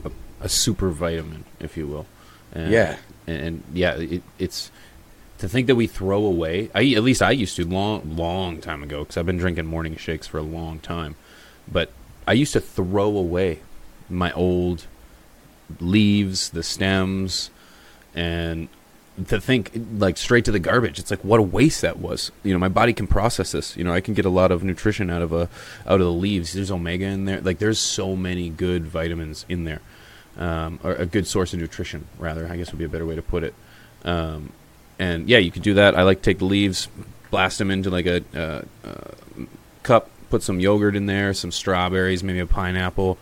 a, 0.04 0.10
a 0.42 0.48
super 0.48 0.90
vitamin, 0.90 1.44
if 1.60 1.76
you 1.76 1.86
will. 1.86 2.06
And 2.52 2.70
yeah, 2.70 2.96
and, 3.26 3.42
and 3.42 3.62
yeah, 3.72 3.94
it, 3.94 4.22
it's 4.38 4.70
to 5.38 5.48
think 5.48 5.66
that 5.66 5.74
we 5.74 5.86
throw 5.86 6.24
away. 6.24 6.70
I 6.74 6.92
at 6.92 7.02
least 7.02 7.22
I 7.22 7.30
used 7.30 7.56
to 7.56 7.66
long 7.66 8.16
long 8.16 8.60
time 8.60 8.82
ago 8.82 9.00
because 9.00 9.16
I've 9.16 9.26
been 9.26 9.38
drinking 9.38 9.66
morning 9.66 9.96
shakes 9.96 10.26
for 10.26 10.38
a 10.38 10.42
long 10.42 10.78
time, 10.78 11.16
but 11.66 11.90
I 12.28 12.34
used 12.34 12.52
to 12.52 12.60
throw 12.60 13.16
away 13.16 13.60
my 14.10 14.30
old 14.32 14.86
leaves, 15.80 16.50
the 16.50 16.62
stems, 16.62 17.50
and 18.14 18.68
to 19.28 19.40
think 19.40 19.72
like 19.98 20.16
straight 20.16 20.44
to 20.46 20.52
the 20.52 20.58
garbage. 20.58 20.98
It's 20.98 21.10
like 21.10 21.22
what 21.24 21.38
a 21.38 21.42
waste 21.42 21.82
that 21.82 21.98
was. 21.98 22.32
You 22.42 22.52
know, 22.52 22.58
my 22.58 22.68
body 22.68 22.92
can 22.92 23.06
process 23.06 23.52
this. 23.52 23.76
You 23.76 23.84
know, 23.84 23.92
I 23.92 24.00
can 24.00 24.14
get 24.14 24.24
a 24.24 24.30
lot 24.30 24.50
of 24.50 24.64
nutrition 24.64 25.10
out 25.10 25.22
of 25.22 25.32
a 25.32 25.48
out 25.86 26.00
of 26.00 26.06
the 26.06 26.12
leaves. 26.12 26.52
There's 26.52 26.70
omega 26.70 27.06
in 27.06 27.26
there. 27.26 27.40
Like 27.40 27.58
there's 27.58 27.78
so 27.78 28.16
many 28.16 28.48
good 28.48 28.86
vitamins 28.86 29.44
in 29.48 29.64
there 29.64 29.80
um, 30.36 30.80
or 30.82 30.92
a 30.94 31.06
good 31.06 31.26
source 31.26 31.52
of 31.52 31.60
nutrition, 31.60 32.06
rather. 32.18 32.48
I 32.48 32.56
guess 32.56 32.72
would 32.72 32.78
be 32.78 32.84
a 32.84 32.88
better 32.88 33.06
way 33.06 33.16
to 33.16 33.22
put 33.22 33.44
it. 33.44 33.54
Um, 34.04 34.52
and 34.98 35.28
yeah, 35.28 35.38
you 35.38 35.50
could 35.50 35.62
do 35.62 35.74
that. 35.74 35.96
I 35.96 36.02
like 36.02 36.18
to 36.18 36.22
take 36.22 36.38
the 36.38 36.44
leaves, 36.44 36.88
blast 37.30 37.58
them 37.58 37.70
into 37.70 37.90
like 37.90 38.06
a, 38.06 38.24
uh, 38.34 38.62
uh, 38.86 39.44
cup, 39.82 40.10
put 40.30 40.42
some 40.42 40.60
yogurt 40.60 40.96
in 40.96 41.06
there, 41.06 41.34
some 41.34 41.50
strawberries, 41.50 42.22
maybe 42.22 42.38
a 42.38 42.46
pineapple. 42.46 43.18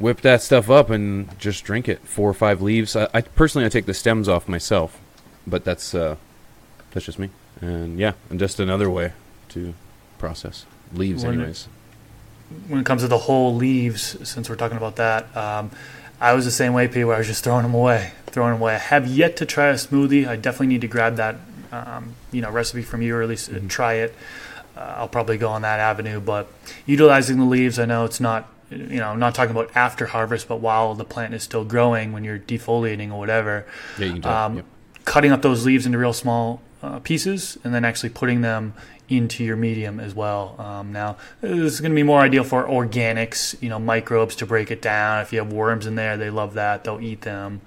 Whip 0.00 0.22
that 0.22 0.42
stuff 0.42 0.70
up 0.70 0.90
and 0.90 1.38
just 1.38 1.62
drink 1.62 1.88
it. 1.88 2.00
Four 2.00 2.30
or 2.30 2.34
five 2.34 2.60
leaves. 2.62 2.96
I, 2.96 3.08
I 3.14 3.20
personally 3.20 3.66
I 3.66 3.68
take 3.68 3.86
the 3.86 3.94
stems 3.94 4.28
off 4.28 4.48
myself, 4.48 4.98
but 5.46 5.64
that's 5.64 5.94
uh, 5.94 6.16
that's 6.92 7.06
just 7.06 7.18
me. 7.18 7.30
And 7.60 7.98
yeah, 7.98 8.14
and 8.30 8.38
just 8.38 8.58
another 8.58 8.90
way 8.90 9.12
to 9.50 9.74
process 10.18 10.64
leaves, 10.92 11.22
anyways 11.22 11.68
when 12.68 12.80
it 12.80 12.86
comes 12.86 13.02
to 13.02 13.08
the 13.08 13.18
whole 13.18 13.54
leaves, 13.54 14.16
since 14.28 14.48
we're 14.48 14.56
talking 14.56 14.76
about 14.76 14.96
that, 14.96 15.34
um, 15.36 15.70
I 16.20 16.32
was 16.34 16.44
the 16.44 16.50
same 16.50 16.72
way, 16.72 16.88
P, 16.88 17.04
where 17.04 17.14
I 17.14 17.18
was 17.18 17.26
just 17.26 17.44
throwing 17.44 17.62
them 17.62 17.74
away, 17.74 18.12
throwing 18.26 18.52
them 18.52 18.60
away. 18.60 18.74
I 18.74 18.78
have 18.78 19.06
yet 19.06 19.36
to 19.38 19.46
try 19.46 19.68
a 19.68 19.74
smoothie. 19.74 20.26
I 20.26 20.36
definitely 20.36 20.66
need 20.68 20.82
to 20.82 20.88
grab 20.88 21.16
that, 21.16 21.36
um, 21.72 22.14
you 22.32 22.42
know, 22.42 22.50
recipe 22.50 22.82
from 22.82 23.02
you, 23.02 23.16
or 23.16 23.22
at 23.22 23.28
least 23.28 23.50
mm-hmm. 23.50 23.68
try 23.68 23.94
it. 23.94 24.14
Uh, 24.76 24.94
I'll 24.98 25.08
probably 25.08 25.38
go 25.38 25.48
on 25.48 25.62
that 25.62 25.80
avenue. 25.80 26.20
But 26.20 26.48
utilizing 26.86 27.38
the 27.38 27.44
leaves, 27.44 27.78
I 27.78 27.86
know 27.86 28.04
it's 28.04 28.20
not, 28.20 28.48
you 28.70 28.98
know, 28.98 29.08
I'm 29.08 29.18
not 29.18 29.34
talking 29.34 29.50
about 29.50 29.70
after 29.74 30.06
harvest, 30.06 30.48
but 30.48 30.56
while 30.56 30.94
the 30.94 31.04
plant 31.04 31.34
is 31.34 31.42
still 31.42 31.64
growing, 31.64 32.12
when 32.12 32.24
you're 32.24 32.38
defoliating 32.38 33.12
or 33.12 33.18
whatever. 33.18 33.66
Yeah, 33.98 34.06
you 34.06 34.20
can 34.20 34.32
um, 34.32 34.56
yep. 34.56 34.64
Cutting 35.04 35.32
up 35.32 35.42
those 35.42 35.64
leaves 35.64 35.86
into 35.86 35.98
real 35.98 36.12
small 36.12 36.60
uh, 36.82 37.00
pieces 37.00 37.58
and 37.64 37.74
then 37.74 37.84
actually 37.84 38.10
putting 38.10 38.42
them 38.42 38.74
into 39.08 39.42
your 39.42 39.56
medium 39.56 39.98
as 39.98 40.14
well. 40.14 40.54
Um, 40.58 40.92
now, 40.92 41.16
this 41.40 41.74
is 41.74 41.80
going 41.80 41.90
to 41.90 41.96
be 41.96 42.04
more 42.04 42.20
ideal 42.20 42.44
for 42.44 42.64
organics, 42.64 43.60
you 43.60 43.68
know, 43.68 43.78
microbes 43.78 44.36
to 44.36 44.46
break 44.46 44.70
it 44.70 44.80
down. 44.80 45.22
If 45.22 45.32
you 45.32 45.40
have 45.40 45.52
worms 45.52 45.86
in 45.86 45.96
there, 45.96 46.16
they 46.16 46.30
love 46.30 46.54
that; 46.54 46.84
they'll 46.84 47.00
eat 47.00 47.22
them. 47.22 47.60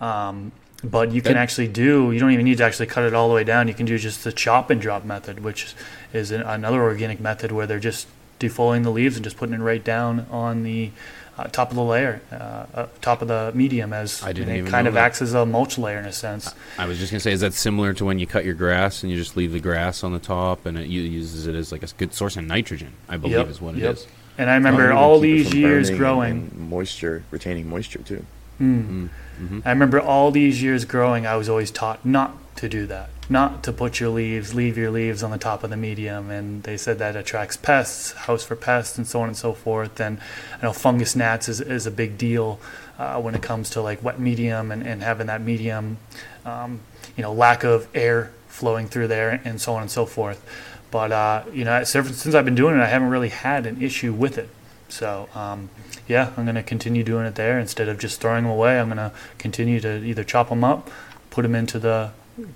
Um, 0.00 0.52
but 0.84 1.10
you 1.10 1.22
can 1.22 1.36
actually 1.36 1.68
do. 1.68 2.12
You 2.12 2.20
don't 2.20 2.30
even 2.30 2.44
need 2.44 2.58
to 2.58 2.64
actually 2.64 2.86
cut 2.86 3.04
it 3.04 3.14
all 3.14 3.28
the 3.28 3.34
way 3.34 3.42
down. 3.42 3.66
You 3.66 3.74
can 3.74 3.86
do 3.86 3.98
just 3.98 4.22
the 4.22 4.30
chop 4.30 4.70
and 4.70 4.80
drop 4.80 5.04
method, 5.04 5.42
which 5.42 5.74
is 6.12 6.30
another 6.30 6.82
organic 6.82 7.18
method 7.18 7.50
where 7.50 7.66
they're 7.66 7.80
just 7.80 8.06
defoliating 8.40 8.82
the 8.82 8.90
leaves 8.90 9.16
and 9.16 9.24
just 9.24 9.36
putting 9.36 9.54
it 9.54 9.58
right 9.58 9.82
down 9.82 10.26
on 10.30 10.62
the 10.62 10.90
uh, 11.38 11.44
top 11.44 11.70
of 11.70 11.76
the 11.76 11.82
layer, 11.82 12.22
uh, 12.32 12.34
uh, 12.74 12.86
top 13.02 13.20
of 13.20 13.28
the 13.28 13.52
medium, 13.54 13.92
as 13.92 14.22
I 14.22 14.32
didn't 14.32 14.66
it 14.66 14.70
kind 14.70 14.88
of 14.88 14.94
that. 14.94 15.04
acts 15.04 15.20
as 15.20 15.34
a 15.34 15.44
mulch 15.44 15.76
layer 15.76 15.98
in 15.98 16.06
a 16.06 16.12
sense. 16.12 16.54
I 16.78 16.86
was 16.86 16.98
just 16.98 17.12
gonna 17.12 17.20
say, 17.20 17.32
is 17.32 17.40
that 17.40 17.52
similar 17.52 17.92
to 17.94 18.04
when 18.04 18.18
you 18.18 18.26
cut 18.26 18.44
your 18.44 18.54
grass 18.54 19.02
and 19.02 19.12
you 19.12 19.18
just 19.18 19.36
leave 19.36 19.52
the 19.52 19.60
grass 19.60 20.02
on 20.02 20.12
the 20.12 20.18
top 20.18 20.64
and 20.64 20.78
it 20.78 20.86
uses 20.86 21.46
it 21.46 21.54
as 21.54 21.72
like 21.72 21.82
a 21.82 21.88
good 21.98 22.14
source 22.14 22.36
of 22.36 22.44
nitrogen? 22.44 22.94
I 23.08 23.18
believe 23.18 23.36
yep. 23.36 23.48
is 23.48 23.60
what 23.60 23.74
yep. 23.76 23.90
it 23.90 23.98
is. 23.98 24.06
And 24.38 24.50
I 24.50 24.54
remember 24.54 24.92
all 24.92 25.18
these 25.18 25.54
years 25.54 25.90
growing, 25.90 26.50
moisture, 26.56 27.24
retaining 27.30 27.68
moisture 27.68 28.02
too. 28.02 28.24
Mm. 28.60 29.08
Mm-hmm. 29.38 29.60
I 29.64 29.70
remember 29.70 30.00
all 30.00 30.30
these 30.30 30.62
years 30.62 30.84
growing, 30.84 31.26
I 31.26 31.36
was 31.36 31.48
always 31.48 31.70
taught 31.70 32.04
not 32.06 32.36
to 32.56 32.68
do 32.68 32.86
that 32.86 33.10
not 33.28 33.62
to 33.64 33.72
put 33.72 33.98
your 33.98 34.10
leaves, 34.10 34.54
leave 34.54 34.78
your 34.78 34.90
leaves 34.90 35.22
on 35.22 35.30
the 35.30 35.38
top 35.38 35.64
of 35.64 35.70
the 35.70 35.76
medium. 35.76 36.30
And 36.30 36.62
they 36.62 36.76
said 36.76 36.98
that 36.98 37.16
attracts 37.16 37.56
pests, 37.56 38.12
house 38.12 38.44
for 38.44 38.54
pests, 38.54 38.98
and 38.98 39.06
so 39.06 39.20
on 39.20 39.28
and 39.28 39.36
so 39.36 39.52
forth. 39.52 40.00
And 40.00 40.20
I 40.60 40.62
know 40.62 40.72
fungus 40.72 41.16
gnats 41.16 41.48
is, 41.48 41.60
is 41.60 41.86
a 41.86 41.90
big 41.90 42.18
deal 42.18 42.60
uh, 42.98 43.20
when 43.20 43.34
it 43.34 43.42
comes 43.42 43.70
to 43.70 43.82
like 43.82 44.02
wet 44.02 44.20
medium 44.20 44.70
and, 44.70 44.86
and 44.86 45.02
having 45.02 45.26
that 45.26 45.42
medium 45.42 45.98
um, 46.44 46.80
you 47.16 47.22
know 47.22 47.32
lack 47.32 47.64
of 47.64 47.88
air 47.94 48.32
flowing 48.48 48.88
through 48.88 49.08
there 49.08 49.40
and 49.44 49.60
so 49.60 49.74
on 49.74 49.82
and 49.82 49.90
so 49.90 50.06
forth. 50.06 50.44
But 50.90 51.12
uh, 51.12 51.42
you 51.52 51.64
know, 51.64 51.82
since 51.84 52.34
I've 52.34 52.44
been 52.44 52.54
doing 52.54 52.76
it, 52.76 52.80
I 52.80 52.86
haven't 52.86 53.10
really 53.10 53.28
had 53.28 53.66
an 53.66 53.82
issue 53.82 54.12
with 54.12 54.38
it. 54.38 54.48
So 54.88 55.28
um, 55.34 55.68
yeah, 56.08 56.32
I'm 56.36 56.44
going 56.44 56.54
to 56.54 56.62
continue 56.62 57.02
doing 57.02 57.26
it 57.26 57.34
there 57.34 57.58
instead 57.58 57.88
of 57.88 57.98
just 57.98 58.20
throwing 58.20 58.44
them 58.44 58.52
away. 58.52 58.78
I'm 58.78 58.86
going 58.86 58.98
to 58.98 59.12
continue 59.38 59.80
to 59.80 60.04
either 60.04 60.24
chop 60.24 60.48
them 60.48 60.62
up, 60.62 60.90
put 61.30 61.42
them 61.42 61.54
into 61.54 61.78
the 61.78 62.12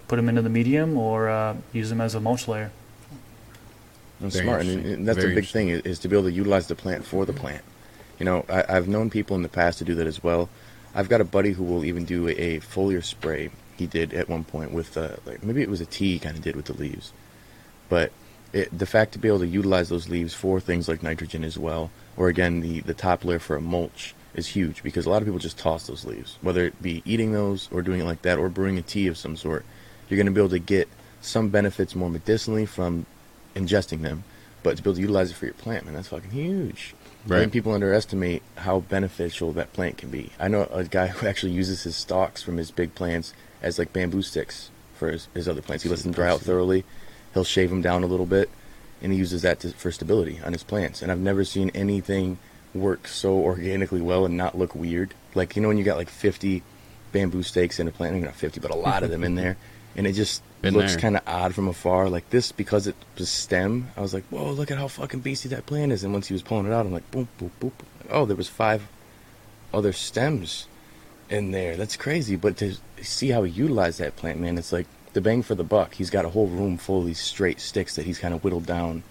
put 0.09 0.17
them 0.17 0.29
into 0.29 0.43
the 0.43 0.51
medium, 0.51 0.97
or 0.97 1.29
uh, 1.29 1.57
use 1.73 1.89
them 1.89 2.01
as 2.01 2.15
a 2.15 2.21
mulch 2.21 2.47
layer. 2.47 2.71
That's 4.21 4.39
smart, 4.39 4.63
and, 4.67 4.85
and 4.85 5.09
that's 5.09 5.19
Very 5.19 5.33
a 5.33 5.35
big 5.35 5.47
thing 5.47 5.71
is, 5.71 5.81
is, 5.83 5.99
to 6.01 6.09
be 6.09 6.17
able 6.17 6.29
to 6.29 6.33
utilize 6.33 6.67
the 6.67 6.75
plant 6.75 7.07
for 7.07 7.25
the 7.25 7.33
plant. 7.33 7.65
You 8.19 8.27
know, 8.27 8.45
I, 8.51 8.65
have 8.69 8.87
known 8.87 9.09
people 9.09 9.35
in 9.35 9.43
the 9.43 9.49
past 9.49 9.79
to 9.79 9.85
do 9.85 9.95
that 9.95 10.07
as 10.07 10.23
well. 10.23 10.51
I've 10.95 11.09
got 11.09 11.23
a 11.23 11.25
buddy 11.25 11.53
who 11.53 11.65
will 11.65 11.87
even 11.87 12.05
do 12.05 12.29
a, 12.29 12.33
a 12.33 12.61
foliar 12.61 13.03
spray. 13.03 13.51
He 13.79 13.87
did 13.87 14.13
at 14.13 14.29
one 14.29 14.45
point 14.45 14.73
with 14.73 14.99
uh, 14.99 15.17
like 15.25 15.43
maybe 15.43 15.63
it 15.63 15.71
was 15.71 15.81
a 15.81 15.87
tea 15.87 16.13
he 16.13 16.19
kind 16.19 16.37
of 16.37 16.43
did 16.43 16.55
with 16.55 16.67
the 16.67 16.75
leaves, 16.75 17.15
but 17.89 18.13
it, 18.53 18.77
the 18.77 18.87
fact 18.87 19.13
to 19.13 19.19
be 19.19 19.29
able 19.29 19.41
to 19.41 19.47
utilize 19.47 19.89
those 19.89 20.09
leaves 20.09 20.35
for 20.35 20.61
things 20.61 20.89
like 20.89 21.03
nitrogen 21.03 21.45
as 21.45 21.59
well, 21.59 21.91
or 22.17 22.29
again 22.29 22.61
the 22.61 22.81
the 22.81 22.95
top 22.95 23.25
layer 23.25 23.39
for 23.39 23.57
a 23.57 23.61
mulch 23.61 24.15
is 24.35 24.47
huge 24.47 24.83
because 24.83 25.07
a 25.07 25.11
lot 25.11 25.23
of 25.23 25.27
people 25.27 25.39
just 25.39 25.59
toss 25.59 25.87
those 25.87 26.05
leaves, 26.05 26.39
whether 26.41 26.65
it 26.65 26.81
be 26.83 27.03
eating 27.05 27.33
those 27.33 27.69
or 27.73 27.83
doing 27.83 28.01
it 28.01 28.05
like 28.05 28.23
that 28.23 28.39
or 28.39 28.49
brewing 28.49 28.79
a 28.79 28.83
tea 28.83 29.07
of 29.07 29.17
some 29.17 29.37
sort. 29.37 29.65
You're 30.09 30.17
going 30.17 30.27
to 30.27 30.33
be 30.33 30.41
able 30.41 30.51
to 30.51 30.59
get 30.59 30.89
some 31.21 31.51
benefits 31.51 31.95
more 31.95 32.11
medicinally 32.11 32.67
from 32.67 33.07
ingesting 33.55 34.03
them, 34.03 34.25
but 34.63 34.77
to 34.77 34.83
be 34.83 34.91
able 34.91 34.97
to 34.97 35.01
utilize 35.01 35.31
it 35.31 35.35
for 35.35 35.47
your 35.47 35.55
plant, 35.55 35.85
man, 35.85 35.95
that's 35.95 36.09
fucking 36.09 36.31
huge. 36.31 36.95
Right. 37.27 37.39
I 37.39 37.41
think 37.41 37.53
people 37.53 37.73
underestimate 37.73 38.43
how 38.57 38.81
beneficial 38.81 39.53
that 39.53 39.73
plant 39.73 39.99
can 39.99 40.11
be. 40.11 40.31
I 40.39 40.49
know 40.49 40.69
a 40.73 40.85
guy 40.85 41.07
who 41.09 41.27
actually 41.27 41.53
uses 41.53 41.83
his 41.83 41.97
stalks 41.97 42.43
from 42.43 42.57
his 42.57 42.71
big 42.71 42.95
plants 42.95 43.35
as 43.63 43.79
like 43.79 43.93
bamboo 43.93 44.23
sticks 44.23 44.71
for 44.95 45.11
his, 45.11 45.29
his 45.35 45.49
other 45.49 45.63
plants. 45.63 45.83
He 45.83 45.91
lets 45.91 46.03
them 46.03 46.13
dry 46.13 46.29
out 46.29 46.41
thoroughly. 46.41 46.85
He'll 47.35 47.45
shave 47.45 47.71
them 47.71 47.83
down 47.83 48.03
a 48.03 48.07
little 48.07 48.27
bit, 48.27 48.51
and 49.03 49.13
he 49.13 49.19
uses 49.19 49.43
that 49.43 49.61
to, 49.61 49.71
for 49.71 49.93
stability 49.93 50.41
on 50.45 50.53
his 50.53 50.63
plants. 50.63 51.03
And 51.03 51.13
I've 51.13 51.21
never 51.21 51.45
seen 51.45 51.71
anything 51.75 52.39
work 52.75 53.09
so 53.09 53.35
organically 53.35 54.01
well 54.01 54.25
and 54.25 54.37
not 54.37 54.57
look 54.57 54.75
weird. 54.75 55.15
Like 55.35 55.57
you 55.57 55.63
know 55.63 55.69
when 55.69 55.79
you 55.79 55.85
got 55.85 55.97
like 55.97 56.09
50 56.09 56.63
bamboo 57.13 57.43
stakes 57.43 57.79
in 57.81 57.89
a 57.89 57.91
plant, 57.93 58.21
not 58.23 58.35
50, 58.35 58.61
but 58.61 58.71
a 58.71 58.77
lot 58.77 59.03
of 59.03 59.11
them 59.11 59.25
in 59.25 59.35
there, 59.35 59.57
and 59.97 60.07
it 60.07 60.13
just 60.13 60.43
Been 60.63 60.75
looks 60.75 60.97
kind 60.97 61.17
of 61.17 61.23
odd 61.27 61.55
from 61.55 61.69
afar. 61.69 62.09
Like 62.09 62.29
this 62.31 62.53
because 62.53 62.87
it 62.87 62.97
was 63.17 63.29
stem. 63.29 63.89
I 63.97 64.01
was 64.01 64.15
like, 64.15 64.25
whoa, 64.31 64.51
look 64.51 64.71
at 64.71 64.79
how 64.79 64.89
fucking 64.89 65.21
beastie 65.21 65.49
that 65.51 65.67
plant 65.67 65.93
is. 65.93 66.05
And 66.05 66.13
once 66.13 66.29
he 66.29 66.35
was 66.35 66.43
pulling 66.43 66.67
it 66.67 66.73
out, 66.73 66.87
I'm 66.87 66.93
like, 66.93 67.11
boom, 67.11 67.29
boom, 67.39 67.51
boom. 67.61 67.73
Oh, 68.11 68.25
there 68.25 68.37
was 68.37 68.49
five 68.49 68.87
other 69.73 69.93
stems 69.93 70.67
in 71.29 71.53
there. 71.53 71.77
That's 71.77 71.97
crazy. 71.97 72.37
But 72.37 72.57
to 72.59 72.75
see 73.03 73.29
how 73.29 73.45
he 73.45 73.53
utilized 73.53 74.01
that 74.01 74.17
plant, 74.17 74.41
man, 74.41 74.59
it's 74.59 74.73
like 74.73 74.87
the 75.13 75.21
bang 75.21 75.43
for 75.43 75.55
the 75.55 75.65
buck. 75.65 75.95
He's 75.95 76.11
got 76.11 76.25
a 76.25 76.31
whole 76.31 76.47
room 76.47 76.77
full 76.77 77.01
of 77.01 77.07
these 77.07 77.21
straight 77.21 77.61
sticks 77.61 77.97
that 77.97 78.07
he's 78.07 78.19
kind 78.19 78.35
of 78.35 78.45
whittled 78.45 78.67
down. 78.67 79.03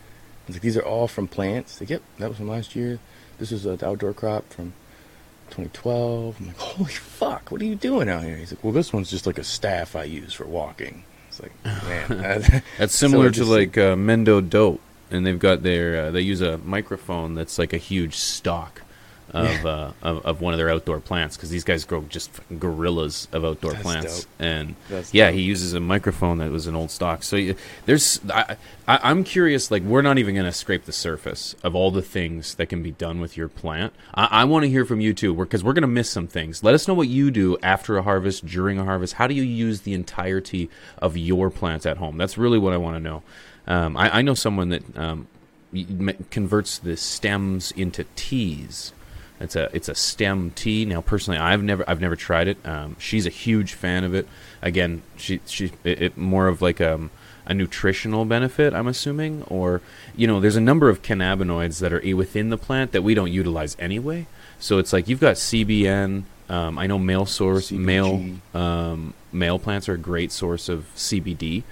It's 0.47 0.55
like 0.55 0.61
these 0.61 0.77
are 0.77 0.85
all 0.85 1.07
from 1.07 1.27
plants. 1.27 1.79
Like, 1.79 1.89
yep, 1.89 2.01
that 2.17 2.29
was 2.29 2.37
from 2.37 2.47
last 2.47 2.75
year. 2.75 2.99
This 3.37 3.51
is 3.51 3.65
an 3.65 3.79
outdoor 3.83 4.13
crop 4.13 4.49
from 4.51 4.73
2012. 5.51 6.35
I'm 6.39 6.47
like, 6.47 6.57
holy 6.57 6.91
fuck, 6.91 7.51
what 7.51 7.61
are 7.61 7.65
you 7.65 7.75
doing 7.75 8.09
out 8.09 8.23
here? 8.23 8.35
He's 8.35 8.51
like, 8.51 8.63
well, 8.63 8.73
this 8.73 8.91
one's 8.91 9.09
just 9.09 9.27
like 9.27 9.37
a 9.37 9.43
staff 9.43 9.95
I 9.95 10.03
use 10.03 10.33
for 10.33 10.45
walking. 10.45 11.03
It's 11.27 11.41
like, 11.41 11.53
man, 11.65 12.63
that's 12.77 12.95
similar 12.95 13.31
so 13.33 13.43
to 13.43 13.49
like 13.49 13.77
uh, 13.77 13.95
Mendo 13.95 14.47
Dope, 14.47 14.81
and 15.11 15.25
they've 15.25 15.39
got 15.39 15.63
their 15.63 16.05
uh, 16.05 16.11
they 16.11 16.21
use 16.21 16.41
a 16.41 16.57
microphone 16.59 17.35
that's 17.35 17.59
like 17.59 17.73
a 17.73 17.77
huge 17.77 18.15
stalk 18.15 18.81
of, 19.31 19.45
yeah. 19.45 19.67
uh, 19.69 19.91
of, 20.01 20.25
of 20.25 20.41
one 20.41 20.53
of 20.53 20.57
their 20.57 20.69
outdoor 20.69 20.99
plants 20.99 21.37
because 21.37 21.49
these 21.49 21.63
guys 21.63 21.85
grow 21.85 22.01
just 22.03 22.31
gorillas 22.59 23.27
of 23.31 23.45
outdoor 23.45 23.73
That's 23.73 23.83
plants. 23.83 24.19
Dope. 24.23 24.33
And 24.39 24.75
That's 24.89 25.13
yeah, 25.13 25.27
dope. 25.27 25.35
he 25.35 25.41
uses 25.41 25.73
a 25.73 25.79
microphone 25.79 26.39
that 26.39 26.51
was 26.51 26.67
an 26.67 26.75
old 26.75 26.91
stalk. 26.91 27.23
So 27.23 27.53
there's 27.85 28.19
I, 28.33 28.57
I, 28.87 29.11
am 29.11 29.23
curious. 29.23 29.71
Like 29.71 29.83
we're 29.83 30.01
not 30.01 30.17
even 30.17 30.35
going 30.35 30.45
to 30.45 30.51
scrape 30.51 30.85
the 30.85 30.91
surface 30.91 31.55
of 31.63 31.75
all 31.75 31.91
the 31.91 32.01
things 32.01 32.55
that 32.55 32.67
can 32.67 32.81
be 32.83 32.91
done 32.91 33.19
with 33.19 33.37
your 33.37 33.47
plant. 33.47 33.93
I, 34.13 34.25
I 34.25 34.43
want 34.45 34.63
to 34.63 34.69
hear 34.69 34.85
from 34.85 34.99
you 34.99 35.13
too, 35.13 35.33
because 35.33 35.63
we're, 35.63 35.69
we're 35.69 35.73
going 35.73 35.81
to 35.83 35.87
miss 35.87 36.09
some 36.09 36.27
things. 36.27 36.63
Let 36.63 36.73
us 36.73 36.87
know 36.87 36.95
what 36.95 37.07
you 37.07 37.29
do 37.29 37.55
after 37.61 37.97
a 37.97 38.01
harvest, 38.01 38.47
during 38.47 38.79
a 38.79 38.83
harvest. 38.83 39.13
How 39.13 39.27
do 39.27 39.35
you 39.35 39.43
use 39.43 39.81
the 39.81 39.93
entirety 39.93 40.67
of 40.97 41.15
your 41.15 41.51
plants 41.51 41.85
at 41.85 41.97
home? 41.97 42.17
That's 42.17 42.39
really 42.39 42.57
what 42.57 42.73
I 42.73 42.77
want 42.77 42.95
to 42.95 42.99
know. 42.99 43.21
Um, 43.67 43.95
I, 43.95 44.17
I, 44.17 44.21
know 44.23 44.33
someone 44.33 44.69
that 44.69 44.97
um, 44.97 45.27
converts 46.31 46.79
the 46.79 46.97
stems 46.97 47.71
into 47.73 48.05
teas 48.15 48.93
it's 49.39 49.55
a 49.55 49.69
it's 49.73 49.87
a 49.87 49.95
stem 49.95 50.51
tea. 50.51 50.85
Now, 50.85 51.01
personally, 51.01 51.39
I've 51.39 51.63
never 51.63 51.83
I've 51.87 52.01
never 52.01 52.15
tried 52.15 52.47
it. 52.47 52.57
Um, 52.65 52.97
she's 52.99 53.25
a 53.25 53.29
huge 53.29 53.73
fan 53.73 54.03
of 54.03 54.13
it. 54.13 54.27
Again, 54.61 55.01
she 55.15 55.39
she 55.45 55.71
it, 55.83 56.01
it 56.01 56.17
more 56.17 56.47
of 56.47 56.61
like 56.61 56.81
um, 56.81 57.09
a 57.45 57.53
nutritional 57.53 58.25
benefit. 58.25 58.73
I'm 58.73 58.87
assuming, 58.87 59.43
or 59.43 59.81
you 60.15 60.27
know, 60.27 60.39
there's 60.39 60.57
a 60.57 60.61
number 60.61 60.89
of 60.89 61.01
cannabinoids 61.01 61.79
that 61.79 61.93
are 61.93 62.15
within 62.15 62.49
the 62.49 62.57
plant 62.57 62.91
that 62.91 63.01
we 63.01 63.13
don't 63.13 63.31
utilize 63.31 63.77
anyway. 63.79 64.27
So 64.59 64.77
it's 64.77 64.91
like 64.91 65.07
you've 65.07 65.21
got 65.21 65.35
CBN. 65.35 66.23
Um, 66.49 66.77
I 66.77 66.87
know 66.87 66.99
male 66.99 67.25
source 67.25 67.71
CBG. 67.71 67.79
male 67.79 68.61
um, 68.61 69.13
male 69.31 69.59
plants 69.59 69.87
are 69.87 69.93
a 69.93 69.97
great 69.97 70.31
source 70.33 70.67
of 70.67 70.85
CBD. 70.95 71.63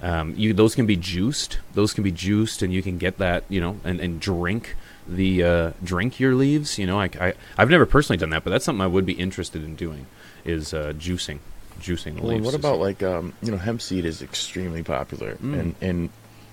Um, 0.00 0.34
you 0.36 0.52
those 0.52 0.76
can 0.76 0.86
be 0.86 0.96
juiced. 0.96 1.58
Those 1.74 1.92
can 1.92 2.04
be 2.04 2.12
juiced, 2.12 2.62
and 2.62 2.72
you 2.72 2.82
can 2.82 2.98
get 2.98 3.18
that 3.18 3.42
you 3.48 3.60
know 3.60 3.80
and, 3.82 3.98
and 3.98 4.20
drink 4.20 4.76
the 5.08 5.42
uh, 5.42 5.72
drink 5.82 6.20
your 6.20 6.34
leaves. 6.34 6.78
You 6.78 6.86
know, 6.86 7.00
I, 7.00 7.10
I 7.20 7.34
have 7.56 7.70
never 7.70 7.86
personally 7.86 8.18
done 8.18 8.30
that, 8.30 8.44
but 8.44 8.50
that's 8.50 8.64
something 8.64 8.82
I 8.82 8.86
would 8.86 9.06
be 9.06 9.14
interested 9.14 9.64
in 9.64 9.76
doing 9.76 10.06
is 10.44 10.72
uh, 10.72 10.92
juicing, 10.96 11.38
juicing 11.80 12.16
the 12.16 12.22
well, 12.22 12.32
leaves. 12.32 12.44
What 12.44 12.54
about 12.54 12.78
like 12.78 13.02
um, 13.02 13.32
you 13.42 13.50
know 13.50 13.58
hemp 13.58 13.82
seed 13.82 14.04
is 14.04 14.22
extremely 14.22 14.82
popular, 14.82 15.34
mm. 15.36 15.58
and 15.58 15.74
and 15.80 16.10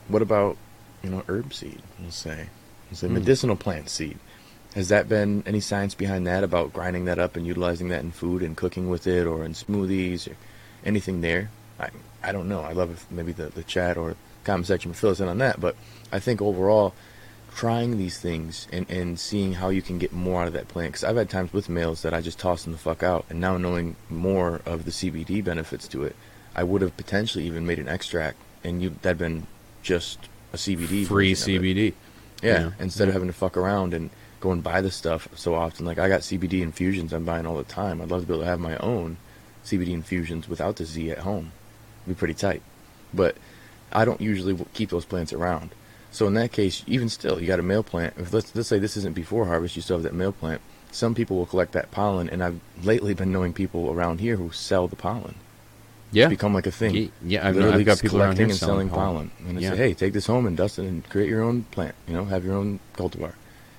what 0.08 0.22
about 0.22 0.58
you 1.04 1.10
know 1.10 1.24
herb 1.28 1.54
seed? 1.54 1.82
We'll 2.00 2.12
say, 2.12 2.50
we'll 2.90 2.98
say 2.98 3.08
mm. 3.08 3.12
medicinal 3.12 3.56
plant 3.56 3.90
seed. 3.90 4.18
Has 4.76 4.90
that 4.90 5.08
been 5.08 5.44
any 5.46 5.60
science 5.60 5.94
behind 5.94 6.26
that 6.26 6.44
about 6.44 6.74
grinding 6.74 7.06
that 7.06 7.20
up 7.20 7.36
and 7.36 7.46
utilizing 7.46 7.90
that 7.90 8.02
in 8.02 8.12
food 8.12 8.42
and 8.42 8.58
cooking 8.58 8.90
with 8.90 9.06
it 9.06 9.28
or 9.28 9.46
in 9.46 9.54
smoothies 9.54 10.28
or 10.28 10.36
anything 10.84 11.22
there? 11.22 11.52
I 11.80 11.90
I 12.24 12.32
don't 12.32 12.50
know. 12.50 12.62
I 12.62 12.72
love 12.72 12.92
if 12.92 13.12
maybe 13.12 13.32
the 13.32 13.48
the 13.48 13.64
chat 13.64 13.98
or 13.98 14.16
comment 14.44 14.68
section 14.68 14.92
would 14.92 14.98
fill 14.98 15.12
us 15.12 15.20
in 15.20 15.28
on 15.28 15.38
that, 15.38 15.62
but 15.62 15.76
I 16.12 16.20
think 16.20 16.42
overall 16.42 16.94
trying 17.56 17.98
these 17.98 18.20
things 18.20 18.68
and, 18.72 18.90
and 18.90 19.20
seeing 19.20 19.54
how 19.54 19.70
you 19.70 19.82
can 19.82 19.98
get 20.00 20.12
more 20.12 20.42
out 20.42 20.48
of 20.48 20.54
that 20.54 20.68
plant. 20.68 20.94
Because 20.94 21.04
I've 21.04 21.16
had 21.16 21.30
times 21.30 21.54
with 21.54 21.70
males 21.70 22.02
that 22.02 22.14
I 22.14 22.22
just 22.22 22.40
toss 22.40 22.64
them 22.64 22.74
the 22.74 22.80
fuck 22.80 23.04
out, 23.04 23.26
and 23.30 23.40
now 23.40 23.58
knowing 23.58 23.96
more 24.10 24.62
of 24.66 24.86
the 24.86 24.92
CBD 24.92 25.44
benefits 25.44 25.88
to 25.90 26.04
it, 26.04 26.16
I 26.56 26.64
would 26.64 26.82
have 26.82 26.96
potentially 26.98 27.46
even 27.46 27.66
made 27.66 27.80
an 27.80 27.88
extract, 27.88 28.38
and 28.64 28.82
you 28.82 28.96
that'd 29.02 29.18
been 29.18 29.48
just 29.82 30.20
a 30.52 30.58
CBD 30.58 31.06
free 31.06 31.34
CBD. 31.34 31.94
Yeah, 32.42 32.60
yeah, 32.60 32.72
instead 32.80 33.06
yeah. 33.06 33.10
of 33.10 33.14
having 33.14 33.30
to 33.30 33.34
fuck 33.34 33.56
around 33.56 33.94
and 33.94 34.10
go 34.40 34.52
and 34.52 34.62
buy 34.62 34.82
the 34.82 34.92
stuff 34.92 35.28
so 35.36 35.56
often. 35.56 35.86
Like 35.86 35.98
I 35.98 36.10
got 36.10 36.22
CBD 36.22 36.62
infusions 36.62 37.14
I'm 37.14 37.26
buying 37.26 37.46
all 37.46 37.58
the 37.58 37.64
time. 37.64 38.02
I'd 38.02 38.12
love 38.12 38.22
to 38.22 38.28
be 38.28 38.34
able 38.34 38.44
to 38.44 38.50
have 38.50 38.60
my 38.60 38.78
own 38.78 39.18
CBD 39.64 39.92
infusions 39.92 40.50
without 40.50 40.76
the 40.76 40.86
Z 40.86 41.12
at 41.12 41.20
home. 41.20 41.52
It'd 42.04 42.16
be 42.16 42.20
pretty 42.20 42.34
tight, 42.34 42.62
but 43.14 43.38
I 43.92 44.06
don't 44.06 44.22
usually 44.22 44.58
keep 44.74 44.90
those 44.90 45.06
plants 45.06 45.32
around. 45.32 45.72
So 46.14 46.28
in 46.28 46.36
that 46.36 46.52
case, 46.52 46.84
even 46.86 47.10
still, 47.10 47.42
you 47.42 47.48
got 47.48 47.60
a 47.60 47.64
male 47.64 47.82
plant. 47.82 48.14
If 48.18 48.32
let's 48.32 48.56
let's 48.56 48.70
say 48.70 48.78
this 48.78 48.96
isn't 48.98 49.16
before 49.16 49.48
harvest, 49.48 49.76
you 49.76 49.82
still 49.82 49.98
have 49.98 50.04
that 50.04 50.14
male 50.14 50.32
plant. 50.32 50.62
Some 50.92 51.16
people 51.16 51.38
will 51.38 51.48
collect 51.48 51.72
that 51.72 51.90
pollen, 51.90 52.30
and 52.30 52.44
I've 52.44 52.60
lately 52.84 53.16
been 53.16 53.32
knowing 53.32 53.52
people 53.52 53.90
around 53.90 54.20
here 54.20 54.36
who 54.36 54.52
sell 54.52 54.88
the 54.88 54.96
pollen. 54.96 55.34
Yeah, 56.12 56.26
it's 56.26 56.30
become 56.30 56.54
like 56.54 56.68
a 56.68 56.72
thing. 56.72 57.12
Yeah, 57.26 57.48
I've, 57.48 57.56
Literally 57.56 57.80
I've 57.80 57.86
got 57.88 58.00
people 58.00 58.20
collecting 58.20 58.52
and 58.52 58.56
selling 58.56 58.90
pollen. 58.90 59.32
pollen. 59.32 59.50
And 59.50 59.60
yeah. 59.60 59.72
say, 59.72 59.78
hey, 59.78 59.94
take 59.96 60.14
this 60.14 60.28
home 60.28 60.46
and 60.46 60.56
dust 60.56 60.78
it, 60.78 60.84
and 60.84 61.10
create 61.10 61.30
your 61.30 61.42
own 61.42 61.64
plant. 61.64 61.96
You 62.08 62.14
know, 62.14 62.26
have 62.26 62.46
your 62.46 62.54
own 62.54 62.80
cultivar. 62.96 63.34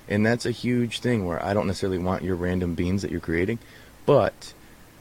And 0.09 0.25
that's 0.25 0.45
a 0.45 0.51
huge 0.51 0.99
thing 0.99 1.25
where 1.25 1.41
I 1.41 1.53
don't 1.53 1.67
necessarily 1.67 1.99
want 1.99 2.21
your 2.21 2.35
random 2.35 2.75
beans 2.75 3.01
that 3.01 3.11
you're 3.11 3.21
creating, 3.21 3.59
but 4.05 4.53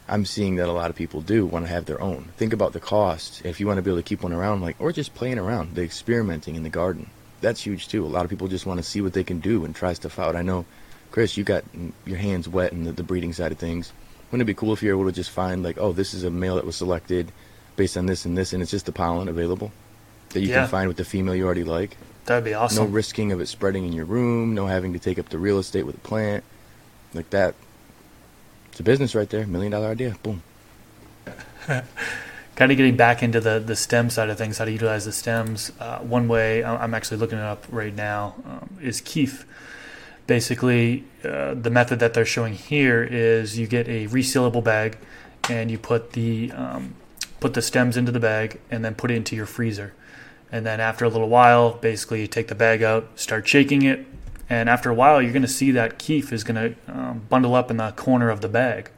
I'm 0.08 0.24
seeing 0.24 0.54
that 0.56 0.68
a 0.68 0.72
lot 0.72 0.88
of 0.88 0.94
people 0.94 1.20
do 1.20 1.44
want 1.44 1.64
to 1.64 1.72
have 1.72 1.86
their 1.86 2.00
own. 2.00 2.28
Think 2.36 2.52
about 2.52 2.74
the 2.74 2.80
cost 2.80 3.44
if 3.44 3.58
you 3.58 3.66
want 3.66 3.78
to 3.78 3.82
be 3.82 3.90
able 3.90 3.98
to 3.98 4.08
keep 4.08 4.22
one 4.22 4.32
around, 4.32 4.60
like 4.60 4.76
or 4.78 4.92
just 4.92 5.14
playing 5.16 5.40
around, 5.40 5.74
the 5.74 5.82
experimenting 5.82 6.54
in 6.54 6.62
the 6.62 6.70
garden 6.70 7.10
that's 7.44 7.64
huge 7.64 7.88
too. 7.88 8.04
A 8.04 8.08
lot 8.08 8.24
of 8.24 8.30
people 8.30 8.48
just 8.48 8.66
want 8.66 8.78
to 8.78 8.82
see 8.84 9.00
what 9.00 9.12
they 9.12 9.22
can 9.22 9.38
do 9.38 9.64
and 9.64 9.74
try 9.74 9.92
stuff 9.92 10.18
out. 10.18 10.34
I 10.34 10.42
know, 10.42 10.64
Chris, 11.10 11.36
you 11.36 11.44
got 11.44 11.64
your 12.04 12.18
hands 12.18 12.48
wet 12.48 12.72
in 12.72 12.84
the, 12.84 12.92
the 12.92 13.02
breeding 13.02 13.32
side 13.32 13.52
of 13.52 13.58
things. 13.58 13.92
Wouldn't 14.30 14.42
it 14.42 14.52
be 14.52 14.54
cool 14.54 14.72
if 14.72 14.82
you're 14.82 14.96
able 14.96 15.08
to 15.08 15.12
just 15.12 15.30
find 15.30 15.62
like, 15.62 15.78
oh, 15.78 15.92
this 15.92 16.14
is 16.14 16.24
a 16.24 16.30
male 16.30 16.56
that 16.56 16.64
was 16.64 16.76
selected 16.76 17.30
based 17.76 17.96
on 17.96 18.06
this 18.06 18.24
and 18.24 18.36
this, 18.36 18.52
and 18.52 18.62
it's 18.62 18.70
just 18.70 18.86
the 18.86 18.92
pollen 18.92 19.28
available 19.28 19.70
that 20.30 20.40
you 20.40 20.48
yeah. 20.48 20.62
can 20.62 20.68
find 20.68 20.88
with 20.88 20.96
the 20.96 21.04
female 21.04 21.34
you 21.34 21.44
already 21.44 21.64
like. 21.64 21.96
That'd 22.24 22.44
be 22.44 22.54
awesome. 22.54 22.84
No 22.84 22.90
risking 22.90 23.32
of 23.32 23.40
it 23.40 23.46
spreading 23.46 23.84
in 23.84 23.92
your 23.92 24.06
room. 24.06 24.54
No 24.54 24.66
having 24.66 24.94
to 24.94 24.98
take 24.98 25.18
up 25.18 25.28
the 25.28 25.38
real 25.38 25.58
estate 25.58 25.84
with 25.84 25.96
a 25.96 26.00
plant 26.00 26.42
like 27.12 27.30
that. 27.30 27.54
It's 28.70 28.80
a 28.80 28.82
business 28.82 29.14
right 29.14 29.28
there. 29.28 29.46
Million 29.46 29.72
dollar 29.72 29.88
idea. 29.88 30.16
Boom. 30.22 30.42
kind 32.56 32.70
of 32.70 32.76
getting 32.76 32.96
back 32.96 33.22
into 33.22 33.40
the, 33.40 33.58
the 33.58 33.76
stem 33.76 34.10
side 34.10 34.30
of 34.30 34.38
things, 34.38 34.58
how 34.58 34.64
to 34.64 34.72
utilize 34.72 35.04
the 35.04 35.12
stems. 35.12 35.72
Uh, 35.80 35.98
one 35.98 36.28
way 36.28 36.62
I'm 36.64 36.94
actually 36.94 37.16
looking 37.16 37.38
it 37.38 37.44
up 37.44 37.64
right 37.68 37.94
now 37.94 38.34
um, 38.46 38.78
is 38.80 39.00
Keef. 39.00 39.46
Basically, 40.26 41.04
uh, 41.24 41.54
the 41.54 41.70
method 41.70 41.98
that 41.98 42.14
they're 42.14 42.24
showing 42.24 42.54
here 42.54 43.02
is 43.02 43.58
you 43.58 43.66
get 43.66 43.88
a 43.88 44.06
resealable 44.08 44.64
bag 44.64 44.96
and 45.50 45.70
you 45.70 45.78
put 45.78 46.12
the 46.12 46.50
um, 46.52 46.94
put 47.44 47.52
the 47.52 47.60
stems 47.60 47.98
into 47.98 48.10
the 48.10 48.20
bag, 48.20 48.58
and 48.70 48.82
then 48.82 48.94
put 48.94 49.10
it 49.10 49.16
into 49.16 49.36
your 49.36 49.44
freezer. 49.44 49.92
And 50.50 50.64
then 50.64 50.80
after 50.80 51.04
a 51.04 51.10
little 51.10 51.28
while, 51.28 51.72
basically 51.72 52.22
you 52.22 52.26
take 52.26 52.48
the 52.48 52.54
bag 52.54 52.82
out, 52.82 53.20
start 53.20 53.46
shaking 53.46 53.82
it, 53.82 54.06
and 54.48 54.66
after 54.68 54.88
a 54.88 54.94
while, 54.94 55.20
you're 55.20 55.32
going 55.32 55.42
to 55.42 55.48
see 55.48 55.70
that 55.72 55.98
keef 55.98 56.32
is 56.32 56.42
going 56.42 56.74
to 56.74 56.92
um, 56.92 57.26
bundle 57.28 57.54
up 57.54 57.70
in 57.70 57.76
the 57.76 57.92
corner 57.92 58.30
of 58.30 58.40
the 58.40 58.48
bag. 58.48 58.90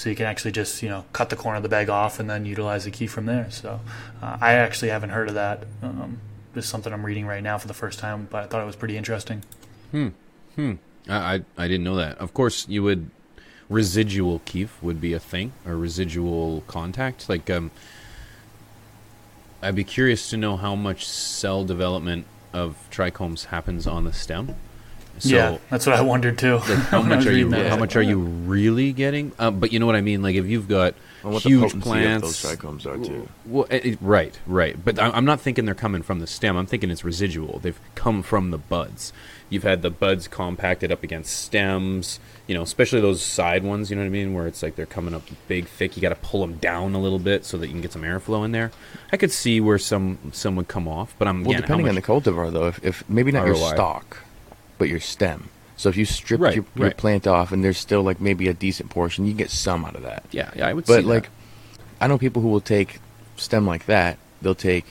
So 0.00 0.08
you 0.08 0.16
can 0.16 0.24
actually 0.24 0.52
just 0.52 0.82
you 0.82 0.88
know 0.88 1.04
cut 1.12 1.28
the 1.28 1.36
corner 1.36 1.58
of 1.58 1.62
the 1.62 1.68
bag 1.68 1.90
off 1.90 2.18
and 2.18 2.30
then 2.30 2.46
utilize 2.46 2.86
the 2.86 2.90
key 2.90 3.06
from 3.06 3.26
there. 3.26 3.50
So 3.50 3.80
uh, 4.22 4.38
I 4.40 4.54
actually 4.54 4.88
haven't 4.88 5.10
heard 5.10 5.28
of 5.28 5.34
that. 5.34 5.64
Um, 5.82 6.20
this 6.54 6.64
is 6.64 6.70
something 6.70 6.90
I'm 6.90 7.04
reading 7.04 7.26
right 7.26 7.42
now 7.42 7.58
for 7.58 7.68
the 7.68 7.74
first 7.74 7.98
time, 7.98 8.26
but 8.30 8.42
I 8.42 8.46
thought 8.46 8.62
it 8.62 8.64
was 8.64 8.76
pretty 8.76 8.96
interesting. 8.96 9.44
Hmm. 9.90 10.08
Hmm. 10.54 10.72
I, 11.06 11.34
I, 11.34 11.40
I 11.58 11.68
didn't 11.68 11.84
know 11.84 11.96
that. 11.96 12.16
Of 12.16 12.32
course, 12.32 12.66
you 12.66 12.82
would 12.82 13.10
residual 13.68 14.40
keef 14.46 14.82
would 14.82 15.02
be 15.02 15.12
a 15.12 15.20
thing 15.20 15.52
or 15.66 15.76
residual 15.76 16.62
contact. 16.66 17.28
Like 17.28 17.50
um, 17.50 17.70
I'd 19.60 19.74
be 19.74 19.84
curious 19.84 20.30
to 20.30 20.38
know 20.38 20.56
how 20.56 20.74
much 20.74 21.06
cell 21.06 21.62
development 21.62 22.24
of 22.54 22.78
trichomes 22.90 23.46
happens 23.46 23.86
on 23.86 24.04
the 24.04 24.14
stem. 24.14 24.56
So, 25.18 25.28
yeah, 25.28 25.58
that's 25.68 25.86
what 25.86 25.96
I 25.96 26.00
wondered 26.00 26.38
too. 26.38 26.54
Like 26.56 26.78
how 26.78 27.02
much 27.02 27.26
are 27.26 27.32
you? 27.32 27.50
How 27.52 27.76
much 27.76 27.94
are 27.94 28.02
you 28.02 28.18
really 28.18 28.92
getting? 28.92 29.32
Uh, 29.38 29.50
but 29.50 29.72
you 29.72 29.78
know 29.78 29.86
what 29.86 29.96
I 29.96 30.00
mean. 30.00 30.22
Like 30.22 30.34
if 30.34 30.46
you've 30.46 30.68
got 30.68 30.94
well, 31.22 31.38
huge 31.38 31.78
plants, 31.80 32.42
those 32.42 32.56
trichomes 32.56 32.86
are 32.86 32.96
too. 33.04 33.28
Well, 33.44 33.66
it, 33.70 33.84
it, 33.84 33.98
right, 34.00 34.38
right. 34.46 34.82
But 34.82 34.98
I'm 34.98 35.26
not 35.26 35.40
thinking 35.40 35.66
they're 35.66 35.74
coming 35.74 36.02
from 36.02 36.20
the 36.20 36.26
stem. 36.26 36.56
I'm 36.56 36.66
thinking 36.66 36.90
it's 36.90 37.04
residual. 37.04 37.58
They've 37.58 37.78
come 37.94 38.22
from 38.22 38.50
the 38.50 38.58
buds. 38.58 39.12
You've 39.50 39.64
had 39.64 39.82
the 39.82 39.90
buds 39.90 40.26
compacted 40.28 40.90
up 40.90 41.02
against 41.02 41.38
stems. 41.38 42.18
You 42.46 42.54
know, 42.54 42.62
especially 42.62 43.02
those 43.02 43.22
side 43.22 43.62
ones. 43.62 43.90
You 43.90 43.96
know 43.96 44.02
what 44.02 44.06
I 44.06 44.10
mean, 44.10 44.32
where 44.32 44.46
it's 44.46 44.62
like 44.62 44.76
they're 44.76 44.86
coming 44.86 45.12
up 45.12 45.22
big, 45.48 45.66
thick. 45.66 45.96
You 45.96 46.02
got 46.02 46.10
to 46.10 46.14
pull 46.14 46.40
them 46.40 46.54
down 46.56 46.94
a 46.94 47.00
little 47.00 47.18
bit 47.18 47.44
so 47.44 47.58
that 47.58 47.66
you 47.66 47.72
can 47.72 47.82
get 47.82 47.92
some 47.92 48.02
airflow 48.02 48.42
in 48.46 48.52
there. 48.52 48.72
I 49.12 49.18
could 49.18 49.32
see 49.32 49.60
where 49.60 49.78
some 49.78 50.18
some 50.32 50.56
would 50.56 50.68
come 50.68 50.88
off, 50.88 51.14
but 51.18 51.28
I'm 51.28 51.42
well, 51.44 51.50
again, 51.50 51.60
depending 51.60 51.88
on 51.90 51.94
the 51.94 52.02
cultivar 52.02 52.50
though. 52.50 52.68
If, 52.68 52.82
if 52.82 53.08
maybe 53.10 53.32
not 53.32 53.46
ROI. 53.46 53.58
your 53.58 53.68
stalk 53.74 54.24
but 54.80 54.88
your 54.88 54.98
stem. 54.98 55.48
So 55.76 55.88
if 55.88 55.96
you 55.96 56.04
strip 56.04 56.40
Right, 56.40 56.56
your, 56.56 56.64
your 56.74 56.90
plant 56.90 57.26
off 57.26 57.52
and 57.52 57.62
there's 57.62 57.78
still 57.78 58.02
like 58.02 58.20
maybe 58.20 58.48
a 58.48 58.52
decent 58.54 58.90
portion, 58.90 59.26
you 59.26 59.32
get 59.32 59.50
some 59.50 59.84
out 59.84 59.94
of 59.94 60.02
that. 60.02 60.24
Yeah, 60.32 60.50
yeah, 60.56 60.66
I 60.66 60.72
would. 60.72 60.86
But 60.86 61.04
like. 61.04 61.28
I 62.00 62.06
know 62.06 62.18
people 62.18 62.42
who 62.42 62.48
will 62.48 62.60
take 62.62 62.98
stem 63.36 63.66
like 63.66 63.86
that. 63.86 64.18
They'll 64.42 64.54
take 64.54 64.86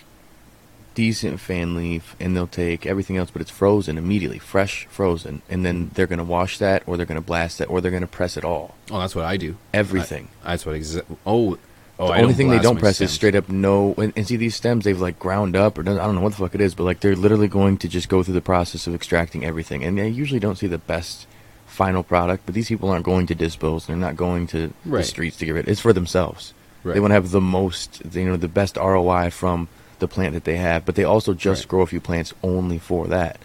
decent 0.93 1.39
fan 1.39 1.75
leaf 1.75 2.15
and 2.19 2.35
they'll 2.35 2.45
take 2.47 2.85
everything 2.85 3.17
else, 3.17 3.31
but 3.31 3.41
it's 3.41 3.51
frozen 3.51 3.97
immediately, 3.97 4.37
fresh 4.37 4.85
frozen, 4.89 5.41
and 5.49 5.65
then 5.65 5.89
they're 5.93 6.07
gonna 6.07 6.23
wash 6.23 6.57
that, 6.59 6.83
or 6.85 6.97
they're 6.97 7.05
gonna 7.05 7.21
blast 7.21 7.61
it, 7.61 7.69
or 7.69 7.81
they're 7.81 7.91
gonna 7.91 8.05
press 8.07 8.35
it 8.37 8.43
all, 8.43 8.75
oh, 8.91 8.99
that's 8.99 9.15
what 9.15 9.25
I 9.25 9.37
do. 9.37 9.55
everything. 9.73 10.27
I, 10.43 10.51
that's 10.51 10.65
what 10.65 10.75
exa- 10.75 11.05
Oh, 11.25 11.57
oh. 11.99 12.07
the 12.07 12.13
I 12.13 12.21
only 12.21 12.33
thing 12.33 12.49
they 12.49 12.59
don't 12.59 12.79
press 12.79 12.95
stems. 12.95 13.11
is 13.11 13.15
straight 13.15 13.35
up 13.35 13.49
no. 13.49 13.93
And, 13.97 14.13
and 14.15 14.27
see 14.27 14.35
these 14.37 14.55
stems, 14.55 14.85
they've 14.85 14.99
like 14.99 15.19
ground 15.19 15.55
up 15.55 15.77
or 15.77 15.83
done, 15.83 15.99
I 15.99 16.05
don't 16.05 16.15
know 16.15 16.21
what 16.21 16.31
the 16.31 16.37
fuck 16.39 16.55
it 16.55 16.61
is, 16.61 16.73
but 16.73 16.83
like 16.85 16.99
they're 17.01 17.15
literally 17.15 17.47
going 17.47 17.77
to 17.79 17.87
just 17.87 18.09
go 18.09 18.23
through 18.23 18.33
the 18.35 18.41
process 18.41 18.87
of 18.87 18.95
extracting 18.95 19.45
everything, 19.45 19.83
and 19.83 19.97
they 19.97 20.09
usually 20.09 20.39
don't 20.39 20.57
see 20.57 20.67
the 20.67 20.77
best 20.77 21.27
final 21.67 22.01
product. 22.03 22.45
But 22.45 22.55
these 22.55 22.67
people 22.69 22.89
aren't 22.89 23.05
going 23.05 23.27
to 23.27 23.35
dispos, 23.35 23.85
they're 23.85 23.95
not 23.95 24.15
going 24.15 24.47
to 24.47 24.73
the 24.85 25.03
streets 25.03 25.37
to 25.37 25.45
get 25.45 25.51
rid. 25.53 25.67
It's 25.67 25.81
for 25.81 25.93
themselves. 25.93 26.53
They 26.85 26.99
want 27.01 27.11
to 27.11 27.15
have 27.15 27.31
the 27.31 27.41
most, 27.41 28.01
you 28.13 28.25
know, 28.25 28.37
the 28.37 28.47
best 28.47 28.77
ROI 28.77 29.31
from 29.31 29.67
the 29.99 30.07
plant 30.07 30.33
that 30.33 30.45
they 30.45 30.55
have. 30.55 30.85
But 30.85 30.95
they 30.95 31.03
also 31.03 31.33
just 31.33 31.63
Right. 31.63 31.67
grow 31.67 31.81
a 31.81 31.87
few 31.87 31.99
plants 31.99 32.33
only 32.41 32.79
for 32.79 33.05
that. 33.07 33.37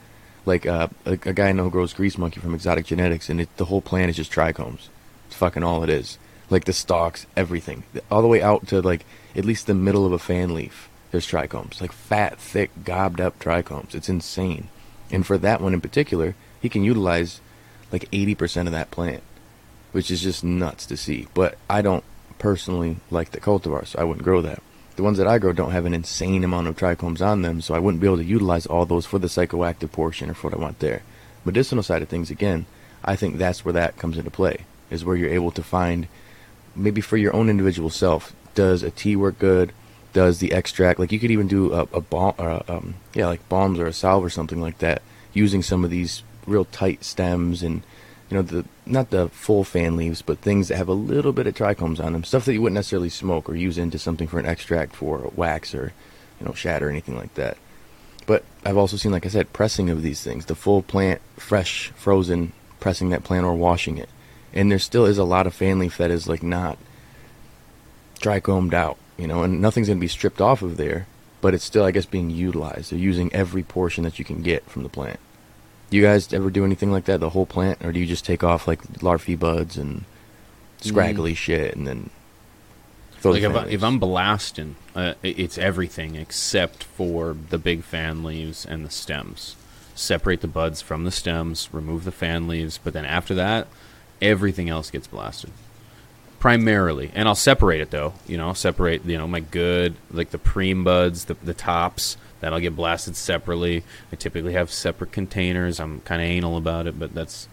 Like 0.47 0.67
uh, 0.67 0.87
a, 1.05 1.13
a 1.13 1.17
guy 1.33 1.49
I 1.49 1.53
know 1.53 1.65
who 1.65 1.71
grows 1.71 1.93
grease 1.93 2.17
monkey 2.17 2.39
from 2.39 2.55
Exotic 2.55 2.87
Genetics, 2.87 3.29
and 3.29 3.41
it, 3.41 3.49
the 3.57 3.65
whole 3.65 3.81
plant 3.81 4.11
is 4.11 4.17
just 4.17 4.31
trichomes. 4.33 4.89
It's 5.27 5.35
fucking 5.37 5.65
all 5.65 5.83
it 5.83 5.91
is. 5.91 6.17
Like 6.51 6.65
the 6.65 6.73
stalks, 6.73 7.27
everything, 7.37 7.85
all 8.11 8.23
the 8.23 8.29
way 8.29 8.43
out 8.43 8.67
to 8.69 8.83
like 8.83 9.05
at 9.35 9.45
least 9.45 9.67
the 9.67 9.75
middle 9.75 10.07
of 10.07 10.13
a 10.13 10.19
fan 10.19 10.55
leaf. 10.55 10.89
There's 11.11 11.27
trichomes, 11.27 11.81
like 11.81 11.93
fat, 11.93 12.39
thick, 12.39 12.71
gobbed 12.85 13.21
up 13.21 13.39
trichomes. 13.39 13.95
It's 13.95 14.09
insane. 14.09 14.69
And 15.11 15.27
for 15.27 15.39
that 15.39 15.61
one 15.61 15.75
in 15.75 15.81
particular, 15.81 16.35
he 16.61 16.69
can 16.69 16.83
utilize 16.83 17.41
like 17.93 18.11
80% 18.11 18.67
of 18.67 18.73
that 18.73 18.91
plant, 18.91 19.23
which 19.93 20.11
is 20.11 20.23
just 20.23 20.43
nuts 20.43 20.87
to 20.87 20.97
see. 20.97 21.29
But 21.35 21.57
I 21.71 21.83
don't 21.83 22.05
personally 22.39 22.97
like 23.11 23.31
the 23.31 23.41
cultivar, 23.41 23.87
so 23.87 23.99
I 23.99 24.05
wouldn't 24.05 24.25
grow 24.25 24.43
that. 24.43 24.63
The 24.97 25.03
ones 25.03 25.19
that 25.19 25.27
I 25.27 25.39
grow 25.39 25.53
don't 25.53 25.73
have 25.73 25.87
an 25.87 25.95
insane 25.95 26.45
amount 26.45 26.69
of 26.69 26.77
trichomes 26.77 27.25
on 27.25 27.43
them, 27.43 27.61
so 27.61 27.75
I 27.75 27.79
wouldn't 27.79 28.01
be 28.01 28.07
able 28.07 28.19
to 28.19 28.25
utilize 28.25 28.67
all 28.67 28.87
those 28.87 29.07
for 29.07 29.19
the 29.19 29.27
psychoactive 29.29 29.91
portion 29.93 30.31
or 30.31 30.35
for 30.35 30.51
what 30.51 30.59
I 30.59 30.61
want 30.63 30.79
there. 30.79 31.03
Medicinal 31.45 31.83
side 31.83 32.03
of 32.03 32.09
things, 32.09 32.31
again, 32.31 32.67
I 33.05 33.17
think 33.17 33.37
that's 33.37 33.65
where 33.65 33.73
that 33.75 33.99
comes 33.99 34.19
into 34.19 34.31
play, 34.31 34.67
is 34.91 35.05
where 35.05 35.17
you're 35.17 35.31
able 35.31 35.51
to 35.53 35.63
find, 35.63 36.07
maybe 36.77 37.01
for 37.01 37.17
your 37.17 37.35
own 37.35 37.49
individual 37.49 37.91
self, 37.91 38.35
does 38.55 38.83
a 38.83 38.91
tea 38.91 39.17
work 39.17 39.39
good? 39.39 39.73
Does 40.13 40.39
the 40.39 40.53
extract, 40.53 41.01
like 41.01 41.11
you 41.11 41.19
could 41.19 41.33
even 41.33 41.49
do 41.49 41.73
a, 41.73 41.89
a 41.93 42.05
or 42.11 42.35
a, 42.39 42.65
um, 42.69 42.95
yeah, 43.15 43.27
like 43.27 43.49
balms 43.49 43.79
or 43.79 43.87
a 43.87 43.93
salve 43.93 44.25
or 44.25 44.31
something 44.31 44.61
like 44.61 44.79
that, 44.79 45.03
using 45.33 45.63
some 45.63 45.85
of 45.85 45.91
these 45.91 46.23
real 46.47 46.67
tight 46.67 47.03
stems 47.05 47.63
and 47.63 47.83
you 48.31 48.37
know 48.37 48.43
the 48.43 48.65
not 48.87 49.11
the 49.11 49.29
full 49.31 49.65
fan 49.65 49.97
leaves, 49.97 50.23
but 50.23 50.39
things 50.39 50.69
that 50.69 50.77
have 50.77 50.89
a 50.89 50.95
little 50.95 51.33
bit 51.33 51.47
of 51.47 51.55
trichomes 51.55 52.03
on 52.03 52.13
them, 52.13 52.25
stuff 52.25 52.45
that 52.45 52.53
you 52.53 52.63
wouldn't 52.63 52.77
necessarily 52.77 53.09
smoke 53.09 53.49
or 53.49 53.57
use 53.57 53.77
into 53.77 53.99
something 53.99 54.29
for 54.29 54.39
an 54.39 54.47
extract 54.47 54.95
for 54.95 55.31
wax 55.35 55.75
or 55.75 55.93
you 56.41 56.47
know 56.47 56.53
shatter 56.53 56.87
or 56.87 56.91
anything 56.91 57.17
like 57.17 57.35
that. 57.35 57.57
But 58.27 58.45
I've 58.65 58.77
also 58.77 58.97
seen, 58.97 59.13
like 59.13 59.27
I 59.27 59.29
said, 59.29 59.53
pressing 59.53 59.91
of 59.91 60.03
these 60.03 60.23
things, 60.23 60.47
the 60.47 60.55
full 60.55 60.83
plant, 60.83 61.21
fresh, 61.37 61.93
frozen, 61.95 62.53
pressing 62.81 63.11
that 63.11 63.25
plant 63.25 63.45
or 63.45 63.55
washing 63.55 63.99
it, 63.99 64.09
and 64.55 64.71
there 64.71 64.79
still 64.79 65.05
is 65.05 65.19
a 65.19 65.25
lot 65.25 65.47
of 65.47 65.55
fan 65.55 65.79
leaf 65.79 65.99
that 65.99 66.11
is 66.11 66.29
like 66.29 66.43
not 66.43 66.79
dry 68.21 68.41
combed 68.41 68.73
out, 68.73 68.97
you 69.19 69.27
know, 69.27 69.43
and 69.43 69.61
nothing's 69.61 69.89
going 69.89 69.99
to 69.99 70.01
be 70.01 70.09
stripped 70.09 70.41
off 70.41 70.63
of 70.63 70.77
there, 70.77 71.07
but 71.41 71.53
it's 71.53 71.65
still, 71.65 71.85
I 71.85 71.91
guess, 71.91 72.07
being 72.07 72.31
utilized. 72.31 72.91
They're 72.91 72.99
using 72.99 73.33
every 73.35 73.63
portion 73.63 74.05
that 74.05 74.19
you 74.19 74.25
can 74.25 74.43
get 74.43 74.65
from 74.71 74.85
the 74.85 74.89
plant. 74.89 75.19
Do 75.91 75.99
you 75.99 76.03
guys 76.03 76.33
ever 76.33 76.51
do 76.51 76.65
anything 76.65 76.91
like 76.91 77.05
that, 77.05 77.21
the 77.21 77.31
whole 77.31 77.47
plant, 77.47 77.85
or 77.85 77.93
do 77.93 78.01
you 78.01 78.07
just 78.07 78.25
take 78.25 78.43
off 78.43 78.67
like 78.67 78.81
larvae 79.03 79.37
buds 79.37 79.77
and 79.77 80.05
scraggly 80.81 81.35
shit 81.35 81.75
and 81.77 81.87
then 81.87 82.11
throw 83.19 83.33
like 83.33 83.43
the 83.43 83.51
if, 83.51 83.57
I, 83.57 83.67
if 83.69 83.83
I'm 83.83 83.99
blasting, 83.99 84.77
uh, 84.95 85.15
it's 85.23 85.59
everything 85.59 86.15
except 86.15 86.85
for 86.85 87.37
the 87.51 87.59
big 87.59 87.83
fan 87.83 88.23
leaves 88.23 88.65
and 88.65 88.85
the 88.85 88.91
stems. 88.91 89.57
Separate 89.95 90.41
the 90.41 90.49
buds 90.49 90.81
from 90.81 91.05
the 91.05 91.11
stems, 91.11 91.69
remove 91.73 92.05
the 92.05 92.13
fan 92.13 92.49
leaves, 92.49 92.79
but 92.83 92.93
then 92.93 93.05
after 93.05 93.35
that, 93.35 93.69
everything 94.25 94.69
else 94.69 94.91
gets 94.91 95.07
blasted. 95.07 95.51
Primarily, 96.41 97.11
and 97.15 97.27
I'll 97.29 97.35
separate 97.35 97.81
it 97.81 97.91
though. 97.91 98.15
You 98.27 98.37
know, 98.37 98.49
I'll 98.49 98.55
separate 98.55 99.05
you 99.05 99.17
know 99.17 99.27
my 99.27 99.41
good 99.41 99.95
like 100.11 100.31
the 100.31 100.39
preem 100.39 100.85
buds, 100.85 101.27
the 101.27 101.35
the 101.43 101.55
tops. 101.55 102.17
That'll 102.41 102.61
get 102.61 102.77
blasted 102.77 103.17
separately. 103.17 103.85
I 104.13 104.17
typically 104.17 104.53
have 104.53 104.71
separate 104.71 105.13
containers. 105.13 105.81
I'm 105.81 106.01
kind 106.01 106.21
of 106.21 106.29
anal 106.29 106.59
about 106.59 106.87
it, 106.87 106.99
but 106.99 107.15
that's 107.15 107.49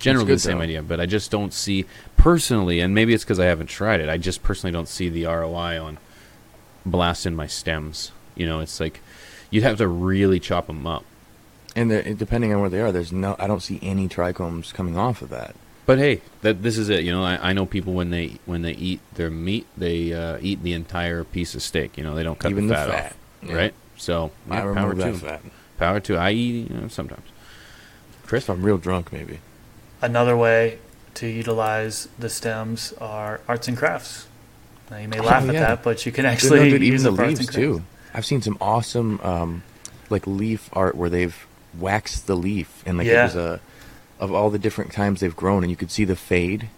generally 0.00 0.26
good, 0.26 0.36
the 0.36 0.40
same 0.40 0.58
though. 0.58 0.64
idea. 0.64 0.82
But 0.82 0.98
I 0.98 1.06
just 1.06 1.30
don't 1.30 1.52
see 1.52 1.84
personally, 2.16 2.80
and 2.80 2.92
maybe 2.92 3.14
it's 3.14 3.22
because 3.22 3.38
I 3.38 3.44
haven't 3.44 3.68
tried 3.68 4.00
it. 4.00 4.08
I 4.08 4.16
just 4.16 4.42
personally 4.42 4.72
don't 4.72 4.88
see 4.88 5.08
the 5.08 5.26
ROI 5.26 5.80
on 5.80 5.98
blasting 6.84 7.36
my 7.36 7.46
stems. 7.46 8.10
You 8.34 8.46
know, 8.46 8.58
it's 8.58 8.80
like 8.80 9.00
you'd 9.50 9.62
have 9.62 9.78
to 9.78 9.86
really 9.86 10.40
chop 10.40 10.66
them 10.66 10.86
up. 10.86 11.04
and 11.76 12.18
depending 12.18 12.52
on 12.52 12.60
where 12.60 12.70
they 12.70 12.80
are, 12.80 12.90
there's 12.90 13.12
no, 13.12 13.36
I 13.38 13.46
don't 13.46 13.62
see 13.62 13.78
any 13.82 14.08
trichomes 14.08 14.74
coming 14.74 14.96
off 14.96 15.22
of 15.22 15.28
that. 15.30 15.54
But 15.86 15.98
hey, 15.98 16.20
that 16.42 16.62
this 16.62 16.78
is 16.78 16.88
it. 16.88 17.04
You 17.04 17.10
know, 17.12 17.24
I, 17.24 17.50
I 17.50 17.52
know 17.52 17.66
people 17.66 17.92
when 17.94 18.10
they 18.10 18.38
when 18.46 18.62
they 18.62 18.72
eat 18.72 19.00
their 19.14 19.30
meat, 19.30 19.66
they 19.76 20.12
uh, 20.12 20.38
eat 20.40 20.62
the 20.62 20.72
entire 20.72 21.24
piece 21.24 21.54
of 21.54 21.62
steak. 21.62 21.96
You 21.98 22.04
know, 22.04 22.14
they 22.14 22.22
don't 22.22 22.38
cut 22.38 22.50
Even 22.52 22.66
the 22.68 22.74
the 22.74 22.80
fat, 22.80 22.88
fat, 22.90 23.06
off, 23.06 23.16
yeah. 23.48 23.54
right? 23.54 23.74
So 23.96 24.30
I 24.48 24.54
yeah, 24.56 24.60
power 24.74 24.88
remove 24.90 24.90
to 24.92 25.02
that 25.02 25.08
'em. 25.08 25.14
fat. 25.18 25.40
Power 25.78 26.00
to 26.00 26.16
I 26.16 26.30
eat 26.30 26.70
you 26.70 26.76
know, 26.76 26.88
sometimes. 26.88 27.26
Chris, 28.26 28.44
if 28.44 28.50
I'm 28.50 28.62
real 28.62 28.78
drunk, 28.78 29.12
maybe. 29.12 29.40
Another 30.02 30.36
way 30.36 30.78
to 31.14 31.26
utilize 31.26 32.08
the 32.18 32.28
stems 32.30 32.92
are 33.00 33.40
arts 33.48 33.66
and 33.66 33.76
crafts. 33.76 34.26
Now 34.90 34.98
you 34.98 35.08
may 35.08 35.18
Oh, 35.18 35.24
laugh 35.24 35.42
at 35.48 35.52
that, 35.54 35.82
but 35.82 36.06
you 36.06 36.12
can 36.12 36.24
actually 36.26 36.60
no, 36.60 36.70
dude, 36.70 36.82
use 36.82 37.02
even 37.04 37.14
it 37.14 37.16
the 37.16 37.22
leaves 37.26 37.46
too. 37.48 37.82
I've 38.14 38.26
seen 38.26 38.42
some 38.42 38.56
awesome, 38.60 39.20
um, 39.22 39.62
like 40.08 40.26
leaf 40.26 40.68
art 40.72 40.94
where 40.96 41.10
they've 41.10 41.36
waxed 41.78 42.26
the 42.26 42.36
leaf 42.36 42.82
and 42.86 42.98
like 42.98 43.06
Yeah. 43.06 43.20
it 43.22 43.24
was 43.24 43.36
a 43.36 43.60
of 44.20 44.32
all 44.32 44.50
the 44.50 44.58
different 44.58 44.92
times 44.92 45.20
they've 45.20 45.34
grown, 45.34 45.64
and 45.64 45.70
you 45.70 45.76
could 45.76 45.90
see 45.90 46.04
the 46.04 46.14
fade 46.14 46.68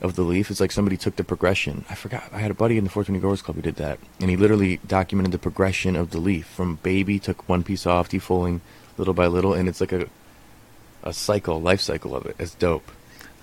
of 0.00 0.16
the 0.16 0.22
leaf. 0.22 0.50
It's 0.50 0.60
like 0.60 0.72
somebody 0.72 0.96
took 0.96 1.16
the 1.16 1.24
progression. 1.24 1.84
I 1.90 1.94
forgot. 1.94 2.24
I 2.32 2.38
had 2.38 2.50
a 2.50 2.54
buddy 2.54 2.78
in 2.78 2.84
the 2.84 2.90
420 2.90 3.20
Growers 3.20 3.42
Club 3.42 3.56
who 3.56 3.62
did 3.62 3.76
that, 3.76 3.98
and 4.20 4.30
he 4.30 4.36
literally 4.36 4.78
documented 4.86 5.32
the 5.32 5.38
progression 5.38 5.96
of 5.96 6.10
the 6.10 6.18
leaf 6.18 6.46
from 6.46 6.76
baby, 6.76 7.18
took 7.18 7.46
one 7.48 7.62
piece 7.62 7.86
off, 7.86 8.08
defoliing 8.08 8.60
little 8.96 9.14
by 9.14 9.26
little, 9.26 9.52
and 9.52 9.68
it's 9.68 9.80
like 9.80 9.92
a 9.92 10.08
a 11.06 11.12
cycle, 11.12 11.60
life 11.60 11.80
cycle 11.80 12.16
of 12.16 12.26
it. 12.26 12.36
It's 12.38 12.54
dope. 12.54 12.90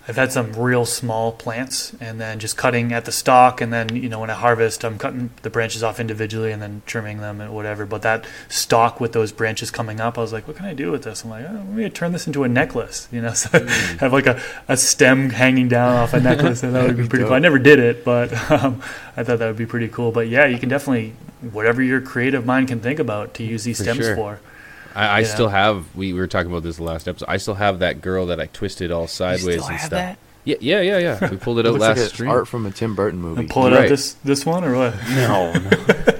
I've 0.05 0.17
had 0.17 0.33
some 0.33 0.51
real 0.53 0.85
small 0.85 1.31
plants, 1.31 1.93
and 2.01 2.19
then 2.19 2.39
just 2.39 2.57
cutting 2.57 2.91
at 2.91 3.05
the 3.05 3.11
stalk, 3.11 3.61
and 3.61 3.71
then 3.71 3.95
you 3.95 4.09
know 4.09 4.19
when 4.19 4.29
I 4.29 4.33
harvest, 4.33 4.83
I'm 4.83 4.97
cutting 4.97 5.31
the 5.43 5.49
branches 5.49 5.81
off 5.81 5.99
individually 5.99 6.51
and 6.51 6.61
then 6.61 6.81
trimming 6.85 7.19
them 7.19 7.39
and 7.39 7.53
whatever. 7.53 7.85
But 7.85 8.01
that 8.01 8.25
stalk 8.49 8.99
with 8.99 9.13
those 9.13 9.31
branches 9.31 9.71
coming 9.71 10.01
up, 10.01 10.17
I 10.17 10.21
was 10.21 10.33
like, 10.33 10.45
what 10.45 10.57
can 10.57 10.65
I 10.65 10.73
do 10.73 10.91
with 10.91 11.03
this? 11.03 11.23
I'm 11.23 11.29
like, 11.29 11.45
oh, 11.47 11.63
maybe 11.69 11.89
turn 11.89 12.11
this 12.11 12.27
into 12.27 12.43
a 12.43 12.49
necklace, 12.49 13.07
you 13.11 13.21
know, 13.21 13.33
so 13.33 13.47
mm. 13.49 13.99
have 13.99 14.11
like 14.11 14.27
a, 14.27 14.41
a 14.67 14.75
stem 14.75 15.29
hanging 15.29 15.69
down 15.69 15.95
off 15.95 16.13
a 16.13 16.19
necklace, 16.21 16.63
and 16.63 16.75
that 16.75 16.85
would 16.85 16.97
be 16.97 17.07
pretty 17.07 17.23
cool. 17.23 17.33
I 17.33 17.39
never 17.39 17.59
did 17.59 17.79
it, 17.79 18.03
but 18.03 18.33
um, 18.51 18.81
I 19.15 19.23
thought 19.23 19.39
that 19.39 19.47
would 19.47 19.57
be 19.57 19.65
pretty 19.65 19.87
cool. 19.87 20.11
But 20.11 20.27
yeah, 20.27 20.45
you 20.45 20.59
can 20.59 20.67
definitely 20.67 21.13
whatever 21.51 21.81
your 21.81 22.01
creative 22.01 22.45
mind 22.45 22.67
can 22.67 22.79
think 22.79 22.99
about 22.99 23.33
to 23.35 23.43
use 23.43 23.63
these 23.63 23.77
for 23.77 23.83
stems 23.83 23.99
sure. 23.99 24.15
for. 24.15 24.39
I, 24.95 25.19
I 25.19 25.23
still 25.23 25.49
have. 25.49 25.95
We, 25.95 26.13
we 26.13 26.19
were 26.19 26.27
talking 26.27 26.51
about 26.51 26.63
this 26.63 26.79
last 26.79 27.07
episode. 27.07 27.25
I 27.29 27.37
still 27.37 27.55
have 27.55 27.79
that 27.79 28.01
girl 28.01 28.27
that 28.27 28.39
I 28.39 28.47
twisted 28.47 28.91
all 28.91 29.07
sideways 29.07 29.67
and 29.67 29.79
stuff. 29.79 29.89
That? 29.89 30.17
Yeah, 30.45 30.57
yeah, 30.59 30.81
yeah, 30.81 30.97
yeah. 30.97 31.29
We 31.29 31.37
pulled 31.37 31.59
it, 31.59 31.65
out 31.67 31.75
last 31.75 31.99
like 31.99 32.09
stream. 32.09 32.29
Art 32.29 32.47
from 32.47 32.65
a 32.65 32.71
Tim 32.71 32.95
Burton 32.95 33.19
movie. 33.19 33.41
And 33.41 33.49
pull 33.49 33.67
it 33.67 33.71
right. 33.71 33.85
out 33.85 33.89
this 33.89 34.13
this 34.15 34.45
one 34.45 34.63
or 34.63 34.75
what? 34.75 34.95
No, 35.09 35.53
no. 35.53 35.69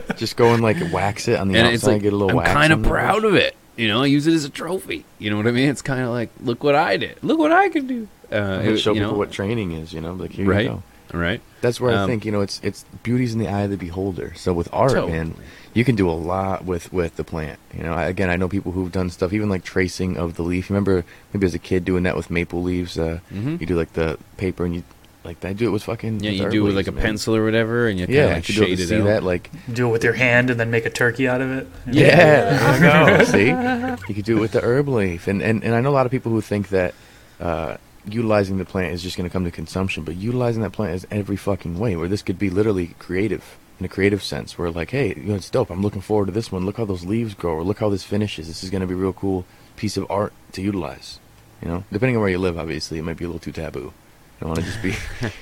just 0.17 0.37
go 0.37 0.53
and 0.53 0.63
like 0.63 0.77
wax 0.91 1.27
it 1.27 1.39
on 1.39 1.49
the 1.49 1.57
and 1.57 1.67
outside, 1.67 1.93
like, 1.93 2.01
get 2.01 2.13
a 2.13 2.15
little. 2.15 2.31
I'm 2.31 2.37
wax. 2.37 2.53
Kind 2.53 2.73
of 2.73 2.83
proud 2.83 3.25
of 3.25 3.35
it. 3.35 3.55
You 3.75 3.87
know, 3.87 4.03
I 4.03 4.05
use 4.05 4.27
it 4.27 4.33
as 4.33 4.45
a 4.45 4.49
trophy. 4.49 5.03
You 5.17 5.29
know 5.31 5.37
what 5.37 5.47
I 5.47 5.51
mean? 5.51 5.67
It's 5.69 5.81
kind 5.81 6.01
of 6.01 6.09
like, 6.09 6.29
look 6.41 6.63
what 6.63 6.75
I 6.75 6.97
did. 6.97 7.17
Look 7.23 7.39
what 7.39 7.51
I 7.51 7.69
can 7.69 7.87
do. 7.87 8.07
Uh, 8.31 8.61
it, 8.63 8.77
show 8.77 8.93
people 8.93 9.11
know, 9.11 9.17
what 9.17 9.31
training 9.31 9.73
is. 9.73 9.93
You 9.93 10.01
know, 10.01 10.13
like 10.13 10.31
here 10.31 10.45
right, 10.45 10.63
you 10.63 10.69
go. 11.11 11.17
Right. 11.17 11.41
That's 11.61 11.81
where 11.81 11.95
um, 11.95 12.03
I 12.03 12.07
think 12.07 12.25
you 12.25 12.31
know 12.31 12.41
it's 12.41 12.59
it's 12.63 12.85
beauty's 13.03 13.33
in 13.33 13.39
the 13.39 13.47
eye 13.47 13.61
of 13.61 13.71
the 13.71 13.77
beholder. 13.77 14.33
So 14.35 14.53
with 14.53 14.69
art, 14.71 14.91
totally. 14.91 15.11
man, 15.11 15.35
you 15.73 15.83
can 15.83 15.95
do 15.95 16.09
a 16.09 16.13
lot 16.13 16.65
with 16.65 16.91
with 16.93 17.15
the 17.15 17.23
plant. 17.23 17.59
You 17.75 17.83
know, 17.83 17.93
I, 17.93 18.05
again, 18.05 18.29
I 18.29 18.35
know 18.35 18.47
people 18.47 18.71
who've 18.71 18.91
done 18.91 19.09
stuff, 19.09 19.33
even 19.33 19.49
like 19.49 19.63
tracing 19.63 20.17
of 20.17 20.35
the 20.35 20.43
leaf. 20.43 20.69
You 20.69 20.73
remember 20.75 21.03
maybe 21.33 21.45
as 21.45 21.53
a 21.53 21.59
kid 21.59 21.85
doing 21.85 22.03
that 22.03 22.15
with 22.15 22.29
maple 22.29 22.61
leaves. 22.61 22.97
Uh, 22.97 23.19
mm-hmm. 23.31 23.57
You 23.59 23.65
do 23.65 23.75
like 23.75 23.93
the 23.93 24.17
paper 24.37 24.65
and 24.65 24.75
you 24.75 24.83
like 25.23 25.43
I 25.43 25.53
do 25.53 25.67
it 25.67 25.71
with 25.71 25.83
fucking 25.83 26.19
yeah. 26.19 26.31
You 26.31 26.49
do 26.49 26.63
it 26.63 26.67
with 26.67 26.75
like 26.75 26.87
a 26.87 26.91
man. 26.91 27.03
pencil 27.03 27.35
or 27.35 27.43
whatever, 27.43 27.87
and 27.87 27.99
you 27.99 28.05
yeah, 28.07 28.27
like 28.27 28.45
shade 28.45 28.79
it 28.79 28.87
see 28.87 28.97
out. 28.97 29.05
that 29.05 29.23
like 29.23 29.49
do 29.71 29.87
it 29.87 29.91
with 29.91 30.03
your 30.03 30.13
hand 30.13 30.49
and 30.49 30.59
then 30.59 30.69
make 30.69 30.85
a 30.85 30.89
turkey 30.89 31.27
out 31.27 31.41
of 31.41 31.51
it. 31.51 31.67
Yeah, 31.87 32.77
there 32.79 33.11
you 33.11 33.17
go. 33.17 33.23
see, 33.97 34.07
you 34.07 34.15
could 34.15 34.25
do 34.25 34.37
it 34.37 34.41
with 34.41 34.51
the 34.51 34.61
herb 34.61 34.87
leaf, 34.89 35.27
and 35.27 35.41
and 35.41 35.63
and 35.63 35.73
I 35.73 35.81
know 35.81 35.89
a 35.89 35.95
lot 35.95 36.05
of 36.05 36.11
people 36.11 36.31
who 36.31 36.41
think 36.41 36.69
that. 36.69 36.93
Uh, 37.39 37.77
utilizing 38.05 38.57
the 38.57 38.65
plant 38.65 38.93
is 38.93 39.01
just 39.01 39.15
going 39.15 39.27
to 39.27 39.31
come 39.31 39.45
to 39.45 39.51
consumption, 39.51 40.03
but 40.03 40.13
utilizing 40.15 40.61
that 40.61 40.73
plant 40.73 40.93
is 40.93 41.07
every 41.09 41.37
fucking 41.37 41.79
way. 41.79 41.95
Where 41.95 42.09
this 42.09 42.21
could 42.21 42.37
be 42.37 42.49
literally 42.49 42.87
creative 42.99 43.57
in 43.79 43.85
a 43.85 43.89
creative 43.89 44.23
sense 44.23 44.57
where 44.57 44.71
like 44.71 44.91
hey 44.91 45.09
you 45.09 45.23
know 45.23 45.35
it's 45.35 45.49
dope. 45.49 45.69
I'm 45.69 45.81
looking 45.81 46.01
forward 46.01 46.27
to 46.27 46.31
this 46.31 46.51
one. 46.51 46.65
Look 46.65 46.77
how 46.77 46.85
those 46.85 47.05
leaves 47.05 47.33
grow 47.33 47.53
or 47.53 47.63
look 47.63 47.79
how 47.79 47.89
this 47.89 48.03
finishes. 48.03 48.47
This 48.47 48.63
is 48.63 48.69
going 48.69 48.81
to 48.81 48.87
be 48.87 48.93
a 48.93 48.97
real 48.97 49.13
cool 49.13 49.45
piece 49.75 49.97
of 49.97 50.05
art 50.09 50.33
to 50.53 50.61
utilize 50.61 51.19
you 51.63 51.69
know? 51.69 51.83
Depending 51.91 52.17
on 52.17 52.21
where 52.21 52.29
you 52.29 52.37
live 52.37 52.57
obviously 52.57 52.99
it 52.99 53.03
might 53.03 53.17
be 53.17 53.25
a 53.25 53.27
little 53.27 53.39
too 53.39 53.51
taboo. 53.51 53.79
You 53.79 53.93
don't 54.41 54.49
want 54.49 54.59
to 54.59 54.65
just 54.65 54.81
be 54.81 54.93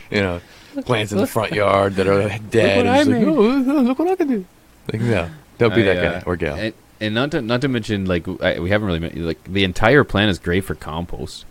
you 0.16 0.22
know 0.22 0.42
plants 0.86 1.12
in 1.12 1.18
the 1.18 1.28
front 1.28 1.52
yard 1.52 1.96
that 1.96 2.08
are 2.08 2.30
dead 2.50 2.86
look 2.86 2.86
what, 2.86 3.08
and 3.08 3.68
like, 3.68 3.76
oh, 3.76 3.82
look 3.82 4.00
what 4.00 4.08
i 4.10 4.16
can 4.16 4.28
do. 4.28 4.46
Like 4.92 5.02
no 5.02 5.30
don't 5.58 5.76
be 5.76 5.82
I, 5.82 5.94
that 5.94 6.24
guy 6.24 6.24
or 6.26 6.36
gal. 6.36 6.56
and, 6.56 6.74
and, 7.00 7.14
not 7.14 7.32
to 7.32 7.42
not 7.42 7.62
to 7.62 7.68
mention 7.68 8.06
like 8.06 8.28
I, 8.42 8.60
we 8.60 8.70
haven't 8.70 8.88
really 8.88 9.10
like 9.10 9.44
the 9.44 9.64
entire 9.64 10.04
plant 10.04 10.32
is 10.32 10.40
great 10.40 10.64
for 10.64 10.76
compost. 10.76 11.46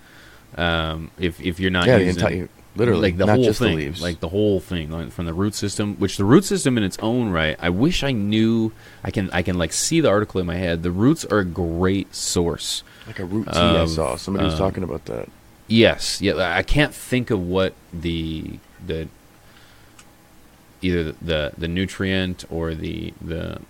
Um, 0.56 1.10
if 1.18 1.40
if 1.40 1.60
you're 1.60 1.70
not 1.70 1.86
yeah, 1.86 1.98
using, 1.98 2.20
the 2.22 2.28
entire 2.28 2.48
Literally, 2.76 3.10
like 3.10 3.16
the 3.16 3.26
whole 3.26 3.44
just 3.44 3.58
thing, 3.58 3.76
the 3.76 3.84
leaves. 3.84 4.00
like 4.00 4.20
the 4.20 4.28
whole 4.28 4.60
thing, 4.60 4.90
like 4.90 5.10
from 5.10 5.26
the 5.26 5.34
root 5.34 5.54
system. 5.54 5.96
Which 5.96 6.16
the 6.16 6.24
root 6.24 6.44
system 6.44 6.78
in 6.78 6.84
its 6.84 6.96
own 7.00 7.30
right, 7.30 7.56
I 7.60 7.68
wish 7.70 8.04
I 8.04 8.12
knew. 8.12 8.72
I 9.02 9.10
can 9.10 9.28
I 9.32 9.42
can 9.42 9.58
like 9.58 9.72
see 9.72 10.00
the 10.00 10.08
article 10.08 10.40
in 10.40 10.46
my 10.46 10.54
head. 10.54 10.84
The 10.84 10.92
roots 10.92 11.24
are 11.24 11.40
a 11.40 11.44
great 11.44 12.14
source. 12.14 12.84
Like 13.08 13.18
a 13.18 13.24
root 13.24 13.46
tea, 13.46 13.58
of, 13.58 13.90
I 13.90 13.92
saw 13.92 14.16
somebody 14.16 14.44
was 14.44 14.54
um, 14.54 14.60
talking 14.60 14.84
about 14.84 15.06
that. 15.06 15.28
Yes, 15.66 16.20
yeah. 16.22 16.56
I 16.56 16.62
can't 16.62 16.94
think 16.94 17.30
of 17.30 17.40
what 17.40 17.74
the 17.92 18.58
the 18.84 19.08
either 20.80 21.12
the 21.12 21.52
the 21.58 21.68
nutrient 21.68 22.44
or 22.50 22.74
the 22.74 23.12
the 23.20 23.60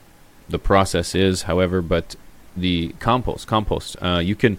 the 0.48 0.58
process 0.58 1.14
is. 1.14 1.42
However, 1.42 1.80
but 1.80 2.16
the 2.56 2.94
compost 2.98 3.46
compost 3.46 3.96
uh, 4.02 4.18
you 4.18 4.34
can 4.34 4.58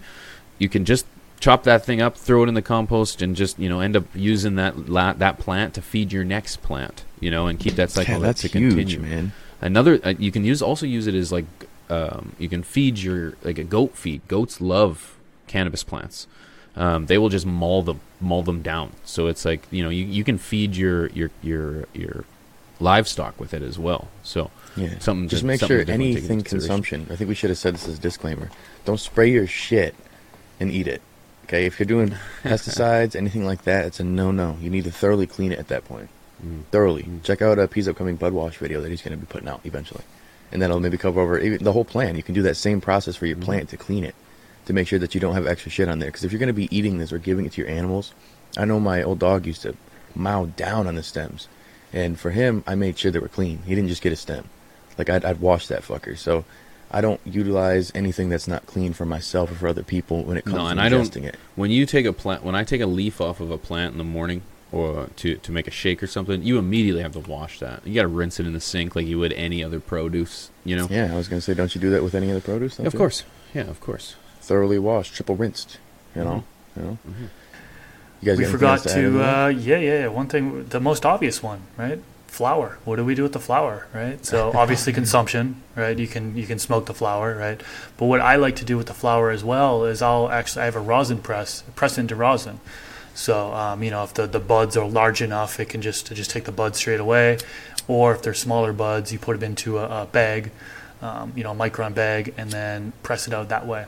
you 0.58 0.68
can 0.68 0.84
just 0.84 1.06
chop 1.42 1.64
that 1.64 1.84
thing 1.84 2.00
up, 2.00 2.16
throw 2.16 2.44
it 2.44 2.48
in 2.48 2.54
the 2.54 2.62
compost, 2.62 3.20
and 3.20 3.34
just 3.36 3.58
you 3.58 3.68
know 3.68 3.80
end 3.80 3.96
up 3.96 4.04
using 4.14 4.54
that 4.54 4.88
la- 4.88 5.12
that 5.14 5.38
plant 5.38 5.74
to 5.74 5.82
feed 5.82 6.12
your 6.12 6.24
next 6.24 6.62
plant. 6.62 7.04
You 7.20 7.30
know, 7.30 7.46
and 7.46 7.58
keep 7.58 7.74
that 7.74 7.90
cycle 7.90 8.14
yeah, 8.14 8.20
that's 8.20 8.42
to 8.42 8.48
huge, 8.48 8.94
continue. 8.94 9.00
man. 9.00 9.32
Another 9.60 10.00
uh, 10.02 10.14
you 10.18 10.32
can 10.32 10.44
use 10.44 10.62
also 10.62 10.86
use 10.86 11.06
it 11.06 11.14
as 11.14 11.30
like 11.30 11.44
um, 11.90 12.34
you 12.38 12.48
can 12.48 12.62
feed 12.62 12.98
your 12.98 13.34
like 13.42 13.58
a 13.58 13.64
goat 13.64 13.96
feed. 13.96 14.26
Goats 14.28 14.60
love 14.60 15.18
cannabis 15.46 15.84
plants. 15.84 16.26
Um, 16.74 17.06
they 17.06 17.18
will 17.18 17.28
just 17.28 17.44
maul 17.44 17.82
them 17.82 18.00
maul 18.20 18.42
them 18.42 18.62
down. 18.62 18.92
So 19.04 19.26
it's 19.26 19.44
like 19.44 19.66
you 19.70 19.82
know 19.82 19.90
you, 19.90 20.04
you 20.04 20.24
can 20.24 20.38
feed 20.38 20.76
your 20.76 21.08
your 21.08 21.30
your 21.42 21.84
your 21.92 22.24
livestock 22.80 23.38
with 23.38 23.52
it 23.52 23.62
as 23.62 23.78
well. 23.78 24.08
So 24.22 24.50
yeah, 24.76 24.98
something 25.00 25.28
just 25.28 25.42
to, 25.42 25.46
make 25.46 25.60
something 25.60 25.86
sure 25.86 25.92
anything 25.92 26.42
consumption. 26.42 27.06
I 27.10 27.16
think 27.16 27.28
we 27.28 27.34
should 27.34 27.50
have 27.50 27.58
said 27.58 27.74
this 27.74 27.88
as 27.88 27.98
a 27.98 28.00
disclaimer. 28.00 28.50
Don't 28.84 28.98
spray 28.98 29.30
your 29.30 29.46
shit 29.46 29.94
and 30.58 30.70
eat 30.70 30.88
it. 30.88 31.02
Okay, 31.52 31.66
if 31.66 31.78
you're 31.78 31.84
doing 31.84 32.16
pesticides, 32.42 33.14
anything 33.14 33.44
like 33.44 33.64
that, 33.64 33.84
it's 33.84 34.00
a 34.00 34.04
no-no. 34.04 34.56
You 34.62 34.70
need 34.70 34.84
to 34.84 34.90
thoroughly 34.90 35.26
clean 35.26 35.52
it 35.52 35.58
at 35.58 35.68
that 35.68 35.84
point. 35.84 36.08
Mm. 36.42 36.64
Thoroughly. 36.70 37.02
Mm. 37.02 37.22
Check 37.24 37.42
out 37.42 37.58
a 37.58 37.68
P's 37.68 37.88
upcoming 37.88 38.16
bud 38.16 38.32
wash 38.32 38.56
video 38.56 38.80
that 38.80 38.88
he's 38.88 39.02
going 39.02 39.12
to 39.12 39.18
be 39.18 39.30
putting 39.30 39.48
out 39.48 39.60
eventually, 39.64 40.02
and 40.50 40.62
that'll 40.62 40.80
maybe 40.80 40.96
cover 40.96 41.20
over 41.20 41.38
even 41.38 41.62
the 41.62 41.74
whole 41.74 41.84
plant. 41.84 42.16
You 42.16 42.22
can 42.22 42.34
do 42.34 42.40
that 42.40 42.56
same 42.56 42.80
process 42.80 43.16
for 43.16 43.26
your 43.26 43.36
mm. 43.36 43.42
plant 43.42 43.68
to 43.68 43.76
clean 43.76 44.02
it, 44.02 44.14
to 44.64 44.72
make 44.72 44.88
sure 44.88 44.98
that 44.98 45.14
you 45.14 45.20
don't 45.20 45.34
have 45.34 45.46
extra 45.46 45.70
shit 45.70 45.90
on 45.90 45.98
there. 45.98 46.08
Because 46.08 46.24
if 46.24 46.32
you're 46.32 46.38
going 46.38 46.46
to 46.46 46.54
be 46.54 46.74
eating 46.74 46.96
this 46.96 47.12
or 47.12 47.18
giving 47.18 47.44
it 47.44 47.52
to 47.52 47.60
your 47.60 47.70
animals, 47.70 48.14
I 48.56 48.64
know 48.64 48.80
my 48.80 49.02
old 49.02 49.18
dog 49.18 49.44
used 49.44 49.60
to 49.60 49.76
mow 50.14 50.46
down 50.46 50.86
on 50.86 50.94
the 50.94 51.02
stems, 51.02 51.48
and 51.92 52.18
for 52.18 52.30
him, 52.30 52.64
I 52.66 52.76
made 52.76 52.98
sure 52.98 53.10
they 53.10 53.18
were 53.18 53.28
clean. 53.28 53.58
He 53.66 53.74
didn't 53.74 53.90
just 53.90 54.00
get 54.00 54.14
a 54.14 54.16
stem. 54.16 54.48
Like 54.96 55.10
I'd, 55.10 55.26
I'd 55.26 55.40
wash 55.40 55.66
that 55.66 55.82
fucker. 55.82 56.16
So 56.16 56.46
I 56.92 57.00
don't 57.00 57.20
utilize 57.24 57.90
anything 57.94 58.28
that's 58.28 58.46
not 58.46 58.66
clean 58.66 58.92
for 58.92 59.06
myself 59.06 59.50
or 59.50 59.54
for 59.54 59.68
other 59.68 59.82
people 59.82 60.24
when 60.24 60.36
it 60.36 60.44
comes 60.44 60.56
no, 60.56 60.66
and 60.66 60.78
to 60.78 60.84
I 60.84 60.88
don't, 60.90 61.16
it. 61.16 61.36
When 61.56 61.70
you 61.70 61.86
take 61.86 62.04
a 62.04 62.12
plant, 62.12 62.44
when 62.44 62.54
I 62.54 62.64
take 62.64 62.82
a 62.82 62.86
leaf 62.86 63.20
off 63.20 63.40
of 63.40 63.50
a 63.50 63.58
plant 63.58 63.92
in 63.92 63.98
the 63.98 64.04
morning 64.04 64.42
or 64.70 65.08
to 65.16 65.36
to 65.36 65.52
make 65.52 65.66
a 65.66 65.70
shake 65.70 66.02
or 66.02 66.06
something, 66.06 66.42
you 66.42 66.58
immediately 66.58 67.02
have 67.02 67.12
to 67.12 67.20
wash 67.20 67.60
that. 67.60 67.86
You 67.86 67.94
got 67.94 68.02
to 68.02 68.08
rinse 68.08 68.38
it 68.38 68.46
in 68.46 68.52
the 68.52 68.60
sink 68.60 68.94
like 68.94 69.06
you 69.06 69.18
would 69.18 69.32
any 69.32 69.64
other 69.64 69.80
produce. 69.80 70.50
You 70.64 70.76
know. 70.76 70.86
Yeah, 70.90 71.12
I 71.12 71.16
was 71.16 71.28
gonna 71.28 71.40
say, 71.40 71.54
don't 71.54 71.74
you 71.74 71.80
do 71.80 71.90
that 71.90 72.02
with 72.02 72.14
any 72.14 72.30
other 72.30 72.40
produce? 72.40 72.78
of 72.78 72.92
you? 72.92 72.98
course. 72.98 73.24
Yeah, 73.54 73.62
of 73.62 73.80
course. 73.80 74.16
Thoroughly 74.40 74.78
washed, 74.78 75.14
triple 75.14 75.36
rinsed. 75.36 75.78
You 76.14 76.24
know. 76.24 76.44
Mm-hmm. 76.76 76.80
You 76.80 76.86
know. 76.86 76.98
Mm-hmm. 77.08 77.24
You 78.22 78.26
guys 78.26 78.38
we 78.38 78.44
forgot 78.44 78.82
to, 78.84 78.88
to 78.88 79.22
uh, 79.22 79.48
yeah, 79.48 79.78
yeah, 79.78 79.98
yeah. 80.00 80.06
One 80.06 80.28
thing, 80.28 80.66
the 80.66 80.78
most 80.78 81.04
obvious 81.04 81.42
one, 81.42 81.62
right? 81.76 82.00
Flower. 82.32 82.78
What 82.86 82.96
do 82.96 83.04
we 83.04 83.14
do 83.14 83.24
with 83.24 83.34
the 83.34 83.38
flower, 83.38 83.86
right? 83.92 84.24
So 84.24 84.52
obviously 84.56 84.94
consumption, 84.94 85.62
right? 85.76 85.98
You 85.98 86.08
can 86.08 86.34
you 86.34 86.46
can 86.46 86.58
smoke 86.58 86.86
the 86.86 86.94
flower, 86.94 87.36
right? 87.36 87.60
But 87.98 88.06
what 88.06 88.22
I 88.22 88.36
like 88.36 88.56
to 88.56 88.64
do 88.64 88.78
with 88.78 88.86
the 88.86 88.94
flower 88.94 89.30
as 89.30 89.44
well 89.44 89.84
is 89.84 90.00
I'll 90.00 90.30
actually 90.30 90.62
I 90.62 90.64
have 90.64 90.74
a 90.74 90.80
rosin 90.80 91.18
press, 91.18 91.62
press 91.74 91.98
into 91.98 92.16
rosin. 92.16 92.58
So 93.12 93.52
um, 93.52 93.82
you 93.82 93.90
know 93.90 94.02
if 94.02 94.14
the, 94.14 94.26
the 94.26 94.40
buds 94.40 94.78
are 94.78 94.88
large 94.88 95.20
enough, 95.20 95.60
it 95.60 95.68
can 95.68 95.82
just 95.82 96.06
just 96.06 96.30
take 96.30 96.44
the 96.44 96.52
buds 96.52 96.78
straight 96.78 97.00
away, 97.00 97.36
or 97.86 98.14
if 98.14 98.22
they're 98.22 98.32
smaller 98.32 98.72
buds, 98.72 99.12
you 99.12 99.18
put 99.18 99.38
them 99.38 99.50
into 99.50 99.76
a, 99.76 100.04
a 100.04 100.06
bag, 100.06 100.52
um, 101.02 101.34
you 101.36 101.44
know, 101.44 101.52
a 101.52 101.54
micron 101.54 101.94
bag, 101.94 102.32
and 102.38 102.50
then 102.50 102.94
press 103.02 103.28
it 103.28 103.34
out 103.34 103.50
that 103.50 103.66
way. 103.66 103.84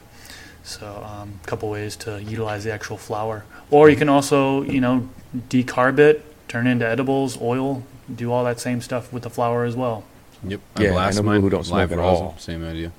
So 0.64 0.87
a 0.87 1.22
um, 1.22 1.40
couple 1.46 1.70
ways 1.70 1.96
to 2.04 2.22
utilize 2.22 2.62
the 2.64 2.74
actual 2.74 2.98
flower, 2.98 3.46
or 3.70 3.88
you 3.88 3.96
can 3.96 4.11
also 4.11 4.64
you 4.64 4.83
know 4.83 5.09
decarb 5.48 5.98
it, 5.98 6.22
turn 6.46 6.66
it 6.66 6.72
into 6.72 6.87
edibles, 6.87 7.40
oil, 7.40 7.83
do 8.12 8.32
all 8.32 8.44
that 8.44 8.60
same 8.60 8.80
stuff 8.80 9.12
with 9.12 9.22
the 9.22 9.30
flower 9.30 9.64
as 9.64 9.76
well. 9.76 10.04
Yep. 10.46 10.60
Yeah, 10.78 10.96
I 10.96 11.10
know 11.10 11.22
people 11.22 11.40
who 11.40 11.50
don't 11.50 11.64
smoke 11.64 11.92
at 11.92 11.98
all. 11.98 12.36
Same 12.38 12.64
idea. 12.64 12.92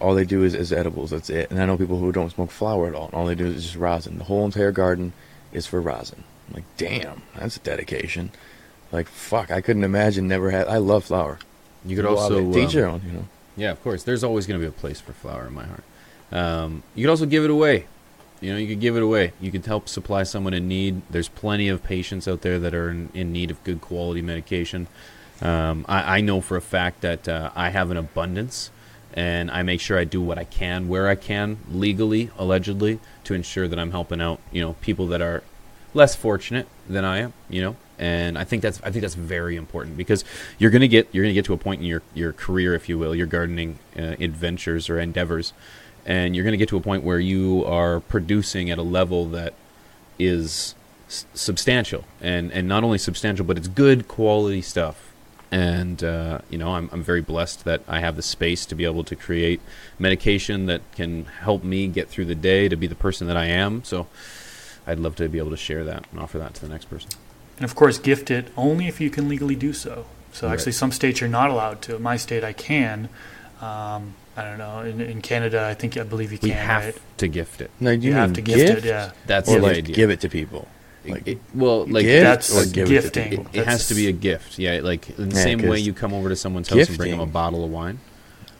All 0.00 0.14
they 0.14 0.24
do 0.24 0.42
is, 0.42 0.54
is 0.54 0.72
edibles. 0.72 1.10
That's 1.10 1.30
it. 1.30 1.50
And 1.50 1.60
I 1.60 1.64
know 1.66 1.76
people 1.76 1.98
who 1.98 2.12
don't 2.12 2.30
smoke 2.30 2.50
flower 2.50 2.88
at 2.88 2.94
all. 2.94 3.08
All 3.12 3.24
they 3.24 3.34
do 3.34 3.46
is 3.46 3.62
just 3.62 3.76
rosin. 3.76 4.18
The 4.18 4.24
whole 4.24 4.44
entire 4.44 4.72
garden 4.72 5.14
is 5.52 5.66
for 5.66 5.80
rosin. 5.80 6.24
I'm 6.48 6.56
like, 6.56 6.64
damn, 6.76 7.22
that's 7.34 7.56
a 7.56 7.60
dedication. 7.60 8.30
Like, 8.90 9.08
fuck, 9.08 9.50
I 9.50 9.62
couldn't 9.62 9.84
imagine 9.84 10.28
never 10.28 10.50
had. 10.50 10.68
I 10.68 10.76
love 10.76 11.04
flower. 11.04 11.38
You 11.84 11.96
could 11.96 12.04
also 12.04 12.44
um, 12.44 12.52
teach 12.52 12.74
your 12.74 12.86
own, 12.86 13.02
you 13.06 13.12
know. 13.12 13.24
Yeah, 13.56 13.70
of 13.70 13.82
course. 13.82 14.02
There's 14.02 14.22
always 14.22 14.46
going 14.46 14.60
to 14.60 14.64
be 14.64 14.68
a 14.68 14.72
place 14.72 15.00
for 15.00 15.12
flower 15.12 15.46
in 15.46 15.54
my 15.54 15.64
heart. 15.64 15.84
Um, 16.30 16.82
you 16.94 17.04
could 17.04 17.10
also 17.10 17.26
give 17.26 17.44
it 17.44 17.50
away. 17.50 17.86
You 18.42 18.52
know, 18.52 18.58
you 18.58 18.66
could 18.66 18.80
give 18.80 18.96
it 18.96 19.02
away. 19.02 19.32
You 19.40 19.52
could 19.52 19.64
help 19.64 19.88
supply 19.88 20.24
someone 20.24 20.52
in 20.52 20.66
need. 20.66 21.02
There's 21.08 21.28
plenty 21.28 21.68
of 21.68 21.84
patients 21.84 22.26
out 22.26 22.42
there 22.42 22.58
that 22.58 22.74
are 22.74 22.90
in, 22.90 23.08
in 23.14 23.32
need 23.32 23.52
of 23.52 23.62
good 23.62 23.80
quality 23.80 24.20
medication. 24.20 24.88
Um, 25.40 25.86
I, 25.88 26.18
I, 26.18 26.20
know 26.20 26.40
for 26.40 26.56
a 26.56 26.60
fact 26.60 27.02
that 27.02 27.28
uh, 27.28 27.50
I 27.54 27.70
have 27.70 27.90
an 27.92 27.96
abundance, 27.96 28.70
and 29.14 29.50
I 29.50 29.62
make 29.62 29.80
sure 29.80 29.96
I 29.96 30.04
do 30.04 30.20
what 30.20 30.38
I 30.38 30.44
can 30.44 30.88
where 30.88 31.08
I 31.08 31.14
can 31.14 31.58
legally, 31.70 32.30
allegedly, 32.36 32.98
to 33.24 33.34
ensure 33.34 33.68
that 33.68 33.78
I'm 33.78 33.92
helping 33.92 34.20
out. 34.20 34.40
You 34.50 34.62
know, 34.62 34.72
people 34.74 35.06
that 35.08 35.22
are 35.22 35.44
less 35.94 36.16
fortunate 36.16 36.66
than 36.88 37.04
I 37.04 37.18
am. 37.18 37.32
You 37.48 37.62
know, 37.62 37.76
and 37.98 38.36
I 38.36 38.42
think 38.42 38.62
that's 38.62 38.80
I 38.82 38.90
think 38.90 39.02
that's 39.02 39.14
very 39.14 39.54
important 39.54 39.96
because 39.96 40.24
you're 40.58 40.70
gonna 40.70 40.88
get 40.88 41.08
you're 41.12 41.24
gonna 41.24 41.34
get 41.34 41.44
to 41.44 41.54
a 41.54 41.58
point 41.58 41.80
in 41.80 41.86
your 41.86 42.02
your 42.12 42.32
career, 42.32 42.74
if 42.74 42.88
you 42.88 42.98
will, 42.98 43.14
your 43.14 43.28
gardening 43.28 43.78
uh, 43.96 44.16
adventures 44.18 44.88
or 44.88 44.98
endeavors 44.98 45.52
and 46.06 46.34
you're 46.34 46.44
going 46.44 46.52
to 46.52 46.58
get 46.58 46.68
to 46.70 46.76
a 46.76 46.80
point 46.80 47.04
where 47.04 47.20
you 47.20 47.64
are 47.66 48.00
producing 48.00 48.70
at 48.70 48.78
a 48.78 48.82
level 48.82 49.26
that 49.26 49.54
is 50.18 50.74
s- 51.08 51.26
substantial, 51.34 52.04
and 52.20 52.50
and 52.52 52.68
not 52.68 52.84
only 52.84 52.98
substantial, 52.98 53.44
but 53.44 53.56
it's 53.56 53.68
good 53.68 54.08
quality 54.08 54.62
stuff. 54.62 55.12
And 55.50 56.02
uh, 56.02 56.38
you 56.48 56.56
know, 56.58 56.74
I'm 56.74 56.88
I'm 56.92 57.02
very 57.02 57.20
blessed 57.20 57.64
that 57.64 57.82
I 57.86 58.00
have 58.00 58.16
the 58.16 58.22
space 58.22 58.64
to 58.66 58.74
be 58.74 58.84
able 58.84 59.04
to 59.04 59.14
create 59.16 59.60
medication 59.98 60.66
that 60.66 60.80
can 60.92 61.26
help 61.26 61.62
me 61.62 61.86
get 61.88 62.08
through 62.08 62.24
the 62.26 62.34
day 62.34 62.68
to 62.68 62.76
be 62.76 62.86
the 62.86 62.94
person 62.94 63.26
that 63.26 63.36
I 63.36 63.46
am. 63.46 63.84
So, 63.84 64.06
I'd 64.86 64.98
love 64.98 65.14
to 65.16 65.28
be 65.28 65.38
able 65.38 65.50
to 65.50 65.56
share 65.56 65.84
that 65.84 66.06
and 66.10 66.20
offer 66.20 66.38
that 66.38 66.54
to 66.54 66.60
the 66.62 66.68
next 66.68 66.86
person. 66.86 67.10
And 67.58 67.64
of 67.64 67.74
course, 67.74 67.98
gift 67.98 68.30
it 68.30 68.48
only 68.56 68.88
if 68.88 69.00
you 69.00 69.10
can 69.10 69.28
legally 69.28 69.54
do 69.54 69.72
so. 69.72 70.06
So 70.32 70.46
Right. 70.46 70.54
actually, 70.54 70.72
some 70.72 70.90
states 70.90 71.20
you're 71.20 71.28
not 71.28 71.50
allowed 71.50 71.82
to. 71.82 71.96
In 71.96 72.02
my 72.02 72.16
state, 72.16 72.42
I 72.42 72.54
can. 72.54 73.10
Um, 73.60 74.14
I 74.36 74.44
don't 74.44 74.58
know. 74.58 74.80
In, 74.80 75.00
in 75.00 75.20
Canada, 75.20 75.66
I 75.66 75.74
think 75.74 75.96
I 75.96 76.04
believe 76.04 76.32
you 76.32 76.38
can. 76.38 76.48
We 76.48 76.54
can. 76.54 76.64
have 76.66 76.84
right? 76.86 76.98
to 77.18 77.28
gift 77.28 77.60
it. 77.60 77.70
No, 77.80 77.90
you, 77.90 78.10
You 78.10 78.12
have 78.14 78.32
to 78.34 78.40
gift 78.40 78.78
it, 78.78 78.84
yeah. 78.84 79.12
That's 79.26 79.48
or 79.48 79.56
the 79.56 79.62
like 79.62 79.76
idea. 79.78 79.94
give 79.94 80.10
it 80.10 80.20
to 80.20 80.28
people. 80.28 80.68
Like, 81.04 81.26
It- 81.26 81.38
well, 81.54 81.84
like 81.86 82.04
gift 82.04 82.24
That's 82.24 82.56
or 82.56 82.72
give 82.72 82.90
it 82.90 83.00
to 83.02 83.10
gifting. 83.10 83.28
people? 83.30 83.46
It, 83.52 83.60
it 83.60 83.66
has 83.66 83.88
to 83.88 83.94
be 83.94 84.06
a 84.08 84.12
gift, 84.12 84.58
yeah. 84.58 84.80
Like 84.82 85.08
in 85.18 85.28
the 85.30 85.36
Yeah, 85.36 85.42
same 85.42 85.62
way 85.62 85.78
you 85.80 85.92
come 85.92 86.14
over 86.14 86.28
to 86.28 86.36
someone's 86.36 86.68
house 86.68 86.88
and 86.88 86.96
bring 86.96 87.10
them 87.10 87.20
a 87.20 87.26
bottle 87.26 87.64
of 87.64 87.70
wine. 87.70 87.98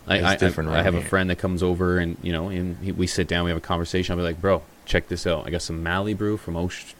Like, 0.06 0.20
is 0.20 0.26
I, 0.26 0.32
I, 0.32 0.36
different 0.36 0.68
I 0.70 0.74
around 0.74 0.84
have 0.84 0.94
a 0.96 1.02
friend 1.02 1.30
that 1.30 1.36
comes 1.38 1.62
over 1.62 1.98
and 1.98 2.16
you 2.22 2.32
know, 2.32 2.48
and 2.48 2.76
he, 2.78 2.90
we 2.92 3.06
sit 3.06 3.28
down, 3.28 3.44
we 3.44 3.50
have 3.50 3.58
a 3.58 3.60
conversation. 3.60 4.12
I'll 4.12 4.18
be 4.18 4.24
like, 4.24 4.40
"Bro, 4.40 4.62
check 4.84 5.06
this 5.08 5.26
out. 5.26 5.46
I 5.46 5.50
got 5.50 5.62
some 5.62 5.82
Mali 5.82 6.12
brew 6.14 6.36
from 6.36 6.56
Osh." 6.56 6.94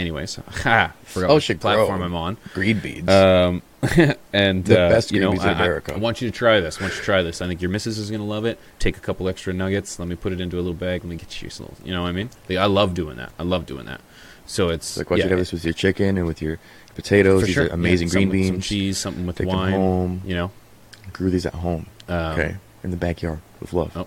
Anyways, 0.00 0.34
ha, 0.48 0.92
forgot 1.04 1.30
Ocean 1.30 1.56
what 1.58 1.60
platform 1.60 1.98
Grove. 1.98 2.00
I'm 2.10 2.14
on. 2.14 2.36
greed 2.54 2.82
beads. 2.82 3.08
Um, 3.08 3.62
and 4.32 4.64
The 4.64 4.80
uh, 4.80 4.88
best 4.88 5.12
you 5.12 5.20
know, 5.20 5.30
I, 5.32 5.34
in 5.34 5.40
I- 5.40 5.52
America. 5.52 5.94
I 5.94 5.98
want 5.98 6.20
you 6.22 6.30
to 6.30 6.36
try 6.36 6.58
this. 6.60 6.78
I 6.78 6.82
want 6.82 6.94
you 6.94 6.98
to 7.00 7.04
try 7.04 7.22
this. 7.22 7.40
I 7.42 7.46
think 7.46 7.60
your 7.60 7.70
missus 7.70 7.98
is 7.98 8.10
gonna 8.10 8.24
love 8.24 8.44
it. 8.46 8.58
Take 8.78 8.96
a 8.96 9.00
couple 9.00 9.28
extra 9.28 9.52
nuggets. 9.52 9.98
Let 9.98 10.08
me 10.08 10.16
put 10.16 10.32
it 10.32 10.40
into 10.40 10.56
a 10.56 10.62
little 10.62 10.72
bag. 10.74 11.02
Let 11.04 11.10
me 11.10 11.16
get 11.16 11.42
you 11.42 11.50
some. 11.50 11.66
little- 11.66 11.86
You 11.86 11.92
know 11.94 12.02
what 12.02 12.08
I 12.08 12.12
mean? 12.12 12.30
Like, 12.48 12.58
I 12.58 12.64
love 12.66 12.94
doing 12.94 13.16
that. 13.18 13.32
I 13.38 13.42
love 13.42 13.66
doing 13.66 13.86
that. 13.86 14.00
So 14.46 14.70
it's 14.70 14.96
like, 14.96 15.10
why 15.10 15.18
yeah, 15.18 15.24
you 15.24 15.30
have 15.30 15.38
this 15.38 15.52
with 15.52 15.64
your 15.64 15.74
chicken 15.74 16.16
and 16.18 16.26
with 16.26 16.40
your 16.42 16.58
potatoes? 16.94 17.44
These 17.44 17.54
sure. 17.54 17.64
are 17.66 17.68
amazing 17.68 18.08
Yeah, 18.08 18.14
green 18.14 18.30
beans. 18.30 18.48
some 18.48 18.60
cheese, 18.60 18.98
something 18.98 19.26
with 19.26 19.36
Take 19.36 19.46
wine. 19.48 19.72
home. 19.72 20.22
You 20.24 20.34
know, 20.34 20.50
Grew 21.12 21.30
these 21.30 21.46
at 21.46 21.54
home. 21.54 21.86
um, 22.08 22.16
okay, 22.32 22.56
in 22.82 22.90
the 22.90 22.96
backyard 22.96 23.40
with 23.60 23.72
love. 23.72 23.92
Oh. 23.96 24.06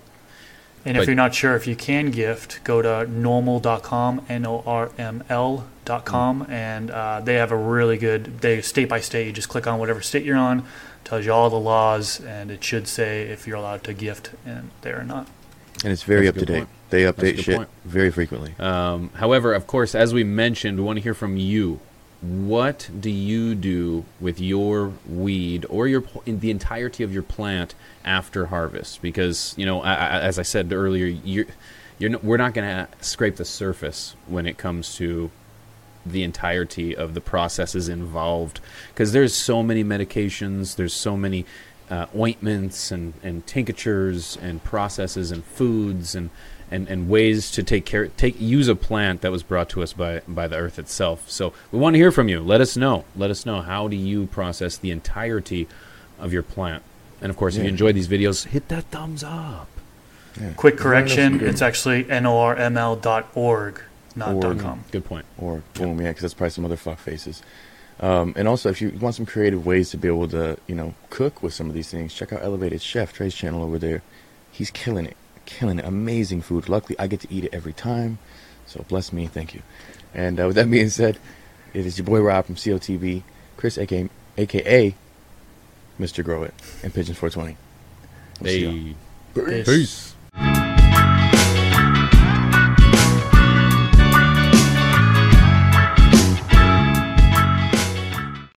And 0.86 0.96
if 0.96 1.02
But- 1.02 1.06
you're 1.08 1.16
not 1.16 1.34
sure 1.34 1.56
if 1.56 1.66
you 1.66 1.74
can 1.76 2.10
gift, 2.10 2.62
go 2.64 2.82
to 2.82 3.06
norml.com, 3.10 4.22
N 4.28 4.46
O 4.46 4.62
R 4.66 4.90
M 4.98 5.24
L.com, 5.30 6.46
and 6.50 6.90
uh, 6.90 7.20
they 7.24 7.34
have 7.34 7.52
a 7.52 7.56
really 7.56 7.96
good, 7.96 8.40
they 8.40 8.60
state 8.60 8.88
by 8.88 9.00
state, 9.00 9.26
you 9.26 9.32
just 9.32 9.48
click 9.48 9.66
on 9.66 9.78
whatever 9.78 10.00
state 10.02 10.24
you're 10.24 10.36
on, 10.36 10.64
tells 11.04 11.24
you 11.24 11.32
all 11.32 11.48
the 11.50 11.56
laws, 11.58 12.20
and 12.20 12.50
it 12.50 12.62
should 12.62 12.86
say 12.86 13.22
if 13.22 13.46
you're 13.46 13.56
allowed 13.56 13.82
to 13.84 13.94
gift 13.94 14.30
and 14.44 14.70
there 14.82 15.00
or 15.00 15.04
not. 15.04 15.26
And 15.82 15.92
it's 15.92 16.02
very 16.02 16.26
That's 16.26 16.36
up 16.36 16.40
to 16.40 16.46
date. 16.46 16.58
point. 16.58 16.68
They 16.90 17.02
update 17.02 17.38
shit 17.42 17.56
point. 17.56 17.68
very 17.84 18.10
frequently. 18.10 18.54
Um, 18.58 19.10
however, 19.14 19.52
of 19.52 19.66
course, 19.66 19.94
as 19.94 20.14
we 20.14 20.22
mentioned, 20.22 20.78
we 20.78 20.84
want 20.84 20.98
to 20.98 21.02
hear 21.02 21.14
from 21.14 21.36
you. 21.36 21.80
What 22.24 22.88
do 22.98 23.10
you 23.10 23.54
do 23.54 24.04
with 24.18 24.40
your 24.40 24.94
weed 25.06 25.66
or 25.68 25.86
your 25.86 26.04
the 26.24 26.50
entirety 26.50 27.04
of 27.04 27.12
your 27.12 27.22
plant 27.22 27.74
after 28.04 28.46
harvest? 28.46 29.02
Because 29.02 29.54
you 29.58 29.66
know, 29.66 29.82
I, 29.82 29.92
I, 29.92 30.20
as 30.20 30.38
I 30.38 30.42
said 30.42 30.72
earlier, 30.72 31.06
you're, 31.06 31.46
you're 31.98 32.10
n- 32.10 32.20
we're 32.22 32.38
not 32.38 32.54
going 32.54 32.66
to 32.66 32.88
scrape 33.04 33.36
the 33.36 33.44
surface 33.44 34.16
when 34.26 34.46
it 34.46 34.56
comes 34.56 34.94
to 34.96 35.30
the 36.06 36.22
entirety 36.22 36.96
of 36.96 37.14
the 37.14 37.20
processes 37.20 37.88
involved 37.88 38.60
because 38.90 39.12
there's 39.12 39.34
so 39.34 39.62
many 39.62 39.82
medications 39.82 40.76
there's 40.76 40.92
so 40.92 41.16
many 41.16 41.46
uh, 41.90 42.06
ointments 42.16 42.90
and, 42.90 43.14
and 43.22 43.46
tinctures 43.46 44.36
and 44.40 44.62
processes 44.64 45.30
and 45.30 45.44
foods 45.44 46.14
and, 46.14 46.30
and, 46.70 46.88
and 46.88 47.08
ways 47.08 47.50
to 47.52 47.62
take 47.62 47.84
care 47.84 48.08
take 48.08 48.40
use 48.40 48.68
a 48.68 48.74
plant 48.74 49.20
that 49.20 49.30
was 49.30 49.42
brought 49.42 49.68
to 49.68 49.82
us 49.82 49.92
by, 49.92 50.20
by 50.26 50.46
the 50.48 50.56
earth 50.56 50.78
itself 50.78 51.28
so 51.30 51.52
we 51.70 51.78
want 51.78 51.94
to 51.94 51.98
hear 51.98 52.10
from 52.12 52.28
you 52.28 52.40
let 52.40 52.60
us 52.60 52.76
know 52.76 53.04
let 53.16 53.30
us 53.30 53.44
know 53.46 53.60
how 53.60 53.86
do 53.88 53.96
you 53.96 54.26
process 54.26 54.76
the 54.78 54.90
entirety 54.90 55.68
of 56.18 56.32
your 56.32 56.42
plant 56.42 56.82
and 57.20 57.30
of 57.30 57.36
course 57.36 57.54
if 57.54 57.58
you 57.58 57.64
Yeah. 57.64 57.70
enjoyed 57.70 57.94
these 57.94 58.08
videos 58.08 58.46
hit 58.46 58.68
that 58.68 58.84
thumbs 58.90 59.22
up 59.24 59.68
Yeah. 60.40 60.50
Quick 60.56 60.76
correction, 60.78 61.32
some 61.32 61.38
good- 61.38 61.48
it's 61.50 61.62
actually 61.62 62.04
norml.org, 62.74 63.80
not 64.16 64.34
Org. 64.44 64.58
.com. 64.58 64.84
good 64.90 65.04
point 65.04 65.24
or 65.38 65.62
boom, 65.74 66.00
yeah, 66.00 66.08
because 66.08 66.22
that's 66.22 66.34
probably 66.34 66.50
some 66.50 66.64
other 66.64 66.76
fuck 66.76 66.98
faces. 66.98 67.42
Um, 68.00 68.32
and 68.36 68.48
also, 68.48 68.68
if 68.70 68.82
you 68.82 68.90
want 69.00 69.14
some 69.14 69.26
creative 69.26 69.64
ways 69.64 69.90
to 69.90 69.96
be 69.96 70.08
able 70.08 70.26
to, 70.28 70.58
you 70.66 70.74
know, 70.74 70.94
cook 71.10 71.42
with 71.42 71.54
some 71.54 71.68
of 71.68 71.74
these 71.74 71.88
things, 71.90 72.12
check 72.12 72.32
out 72.32 72.42
Elevated 72.42 72.82
Chef 72.82 73.12
Trey's 73.12 73.34
channel 73.34 73.62
over 73.62 73.78
there. 73.78 74.02
He's 74.50 74.70
killing 74.72 75.06
it, 75.06 75.16
killing 75.46 75.78
it. 75.78 75.84
Amazing 75.84 76.42
food. 76.42 76.68
Luckily, 76.68 76.96
I 76.98 77.06
get 77.06 77.20
to 77.20 77.32
eat 77.32 77.44
it 77.44 77.54
every 77.54 77.72
time. 77.72 78.18
So 78.66 78.84
bless 78.88 79.12
me, 79.12 79.26
thank 79.26 79.54
you. 79.54 79.62
And 80.14 80.40
uh, 80.40 80.46
with 80.46 80.56
that 80.56 80.70
being 80.70 80.88
said, 80.90 81.18
it 81.72 81.86
is 81.86 81.98
your 81.98 82.06
boy 82.06 82.20
Rob 82.20 82.46
from 82.46 82.54
CLTV, 82.54 83.22
Chris, 83.56 83.78
aka, 83.78 84.08
AKA 84.38 84.94
Mr. 85.98 86.24
Grow 86.24 86.44
It, 86.44 86.54
and 86.82 86.92
Pigeon 86.94 87.14
420. 87.14 87.56
We'll 88.40 88.50
see 88.50 88.64
y'all. 88.64 89.46
hey 89.46 89.64
Peace. 89.64 90.14
peace 90.34 90.63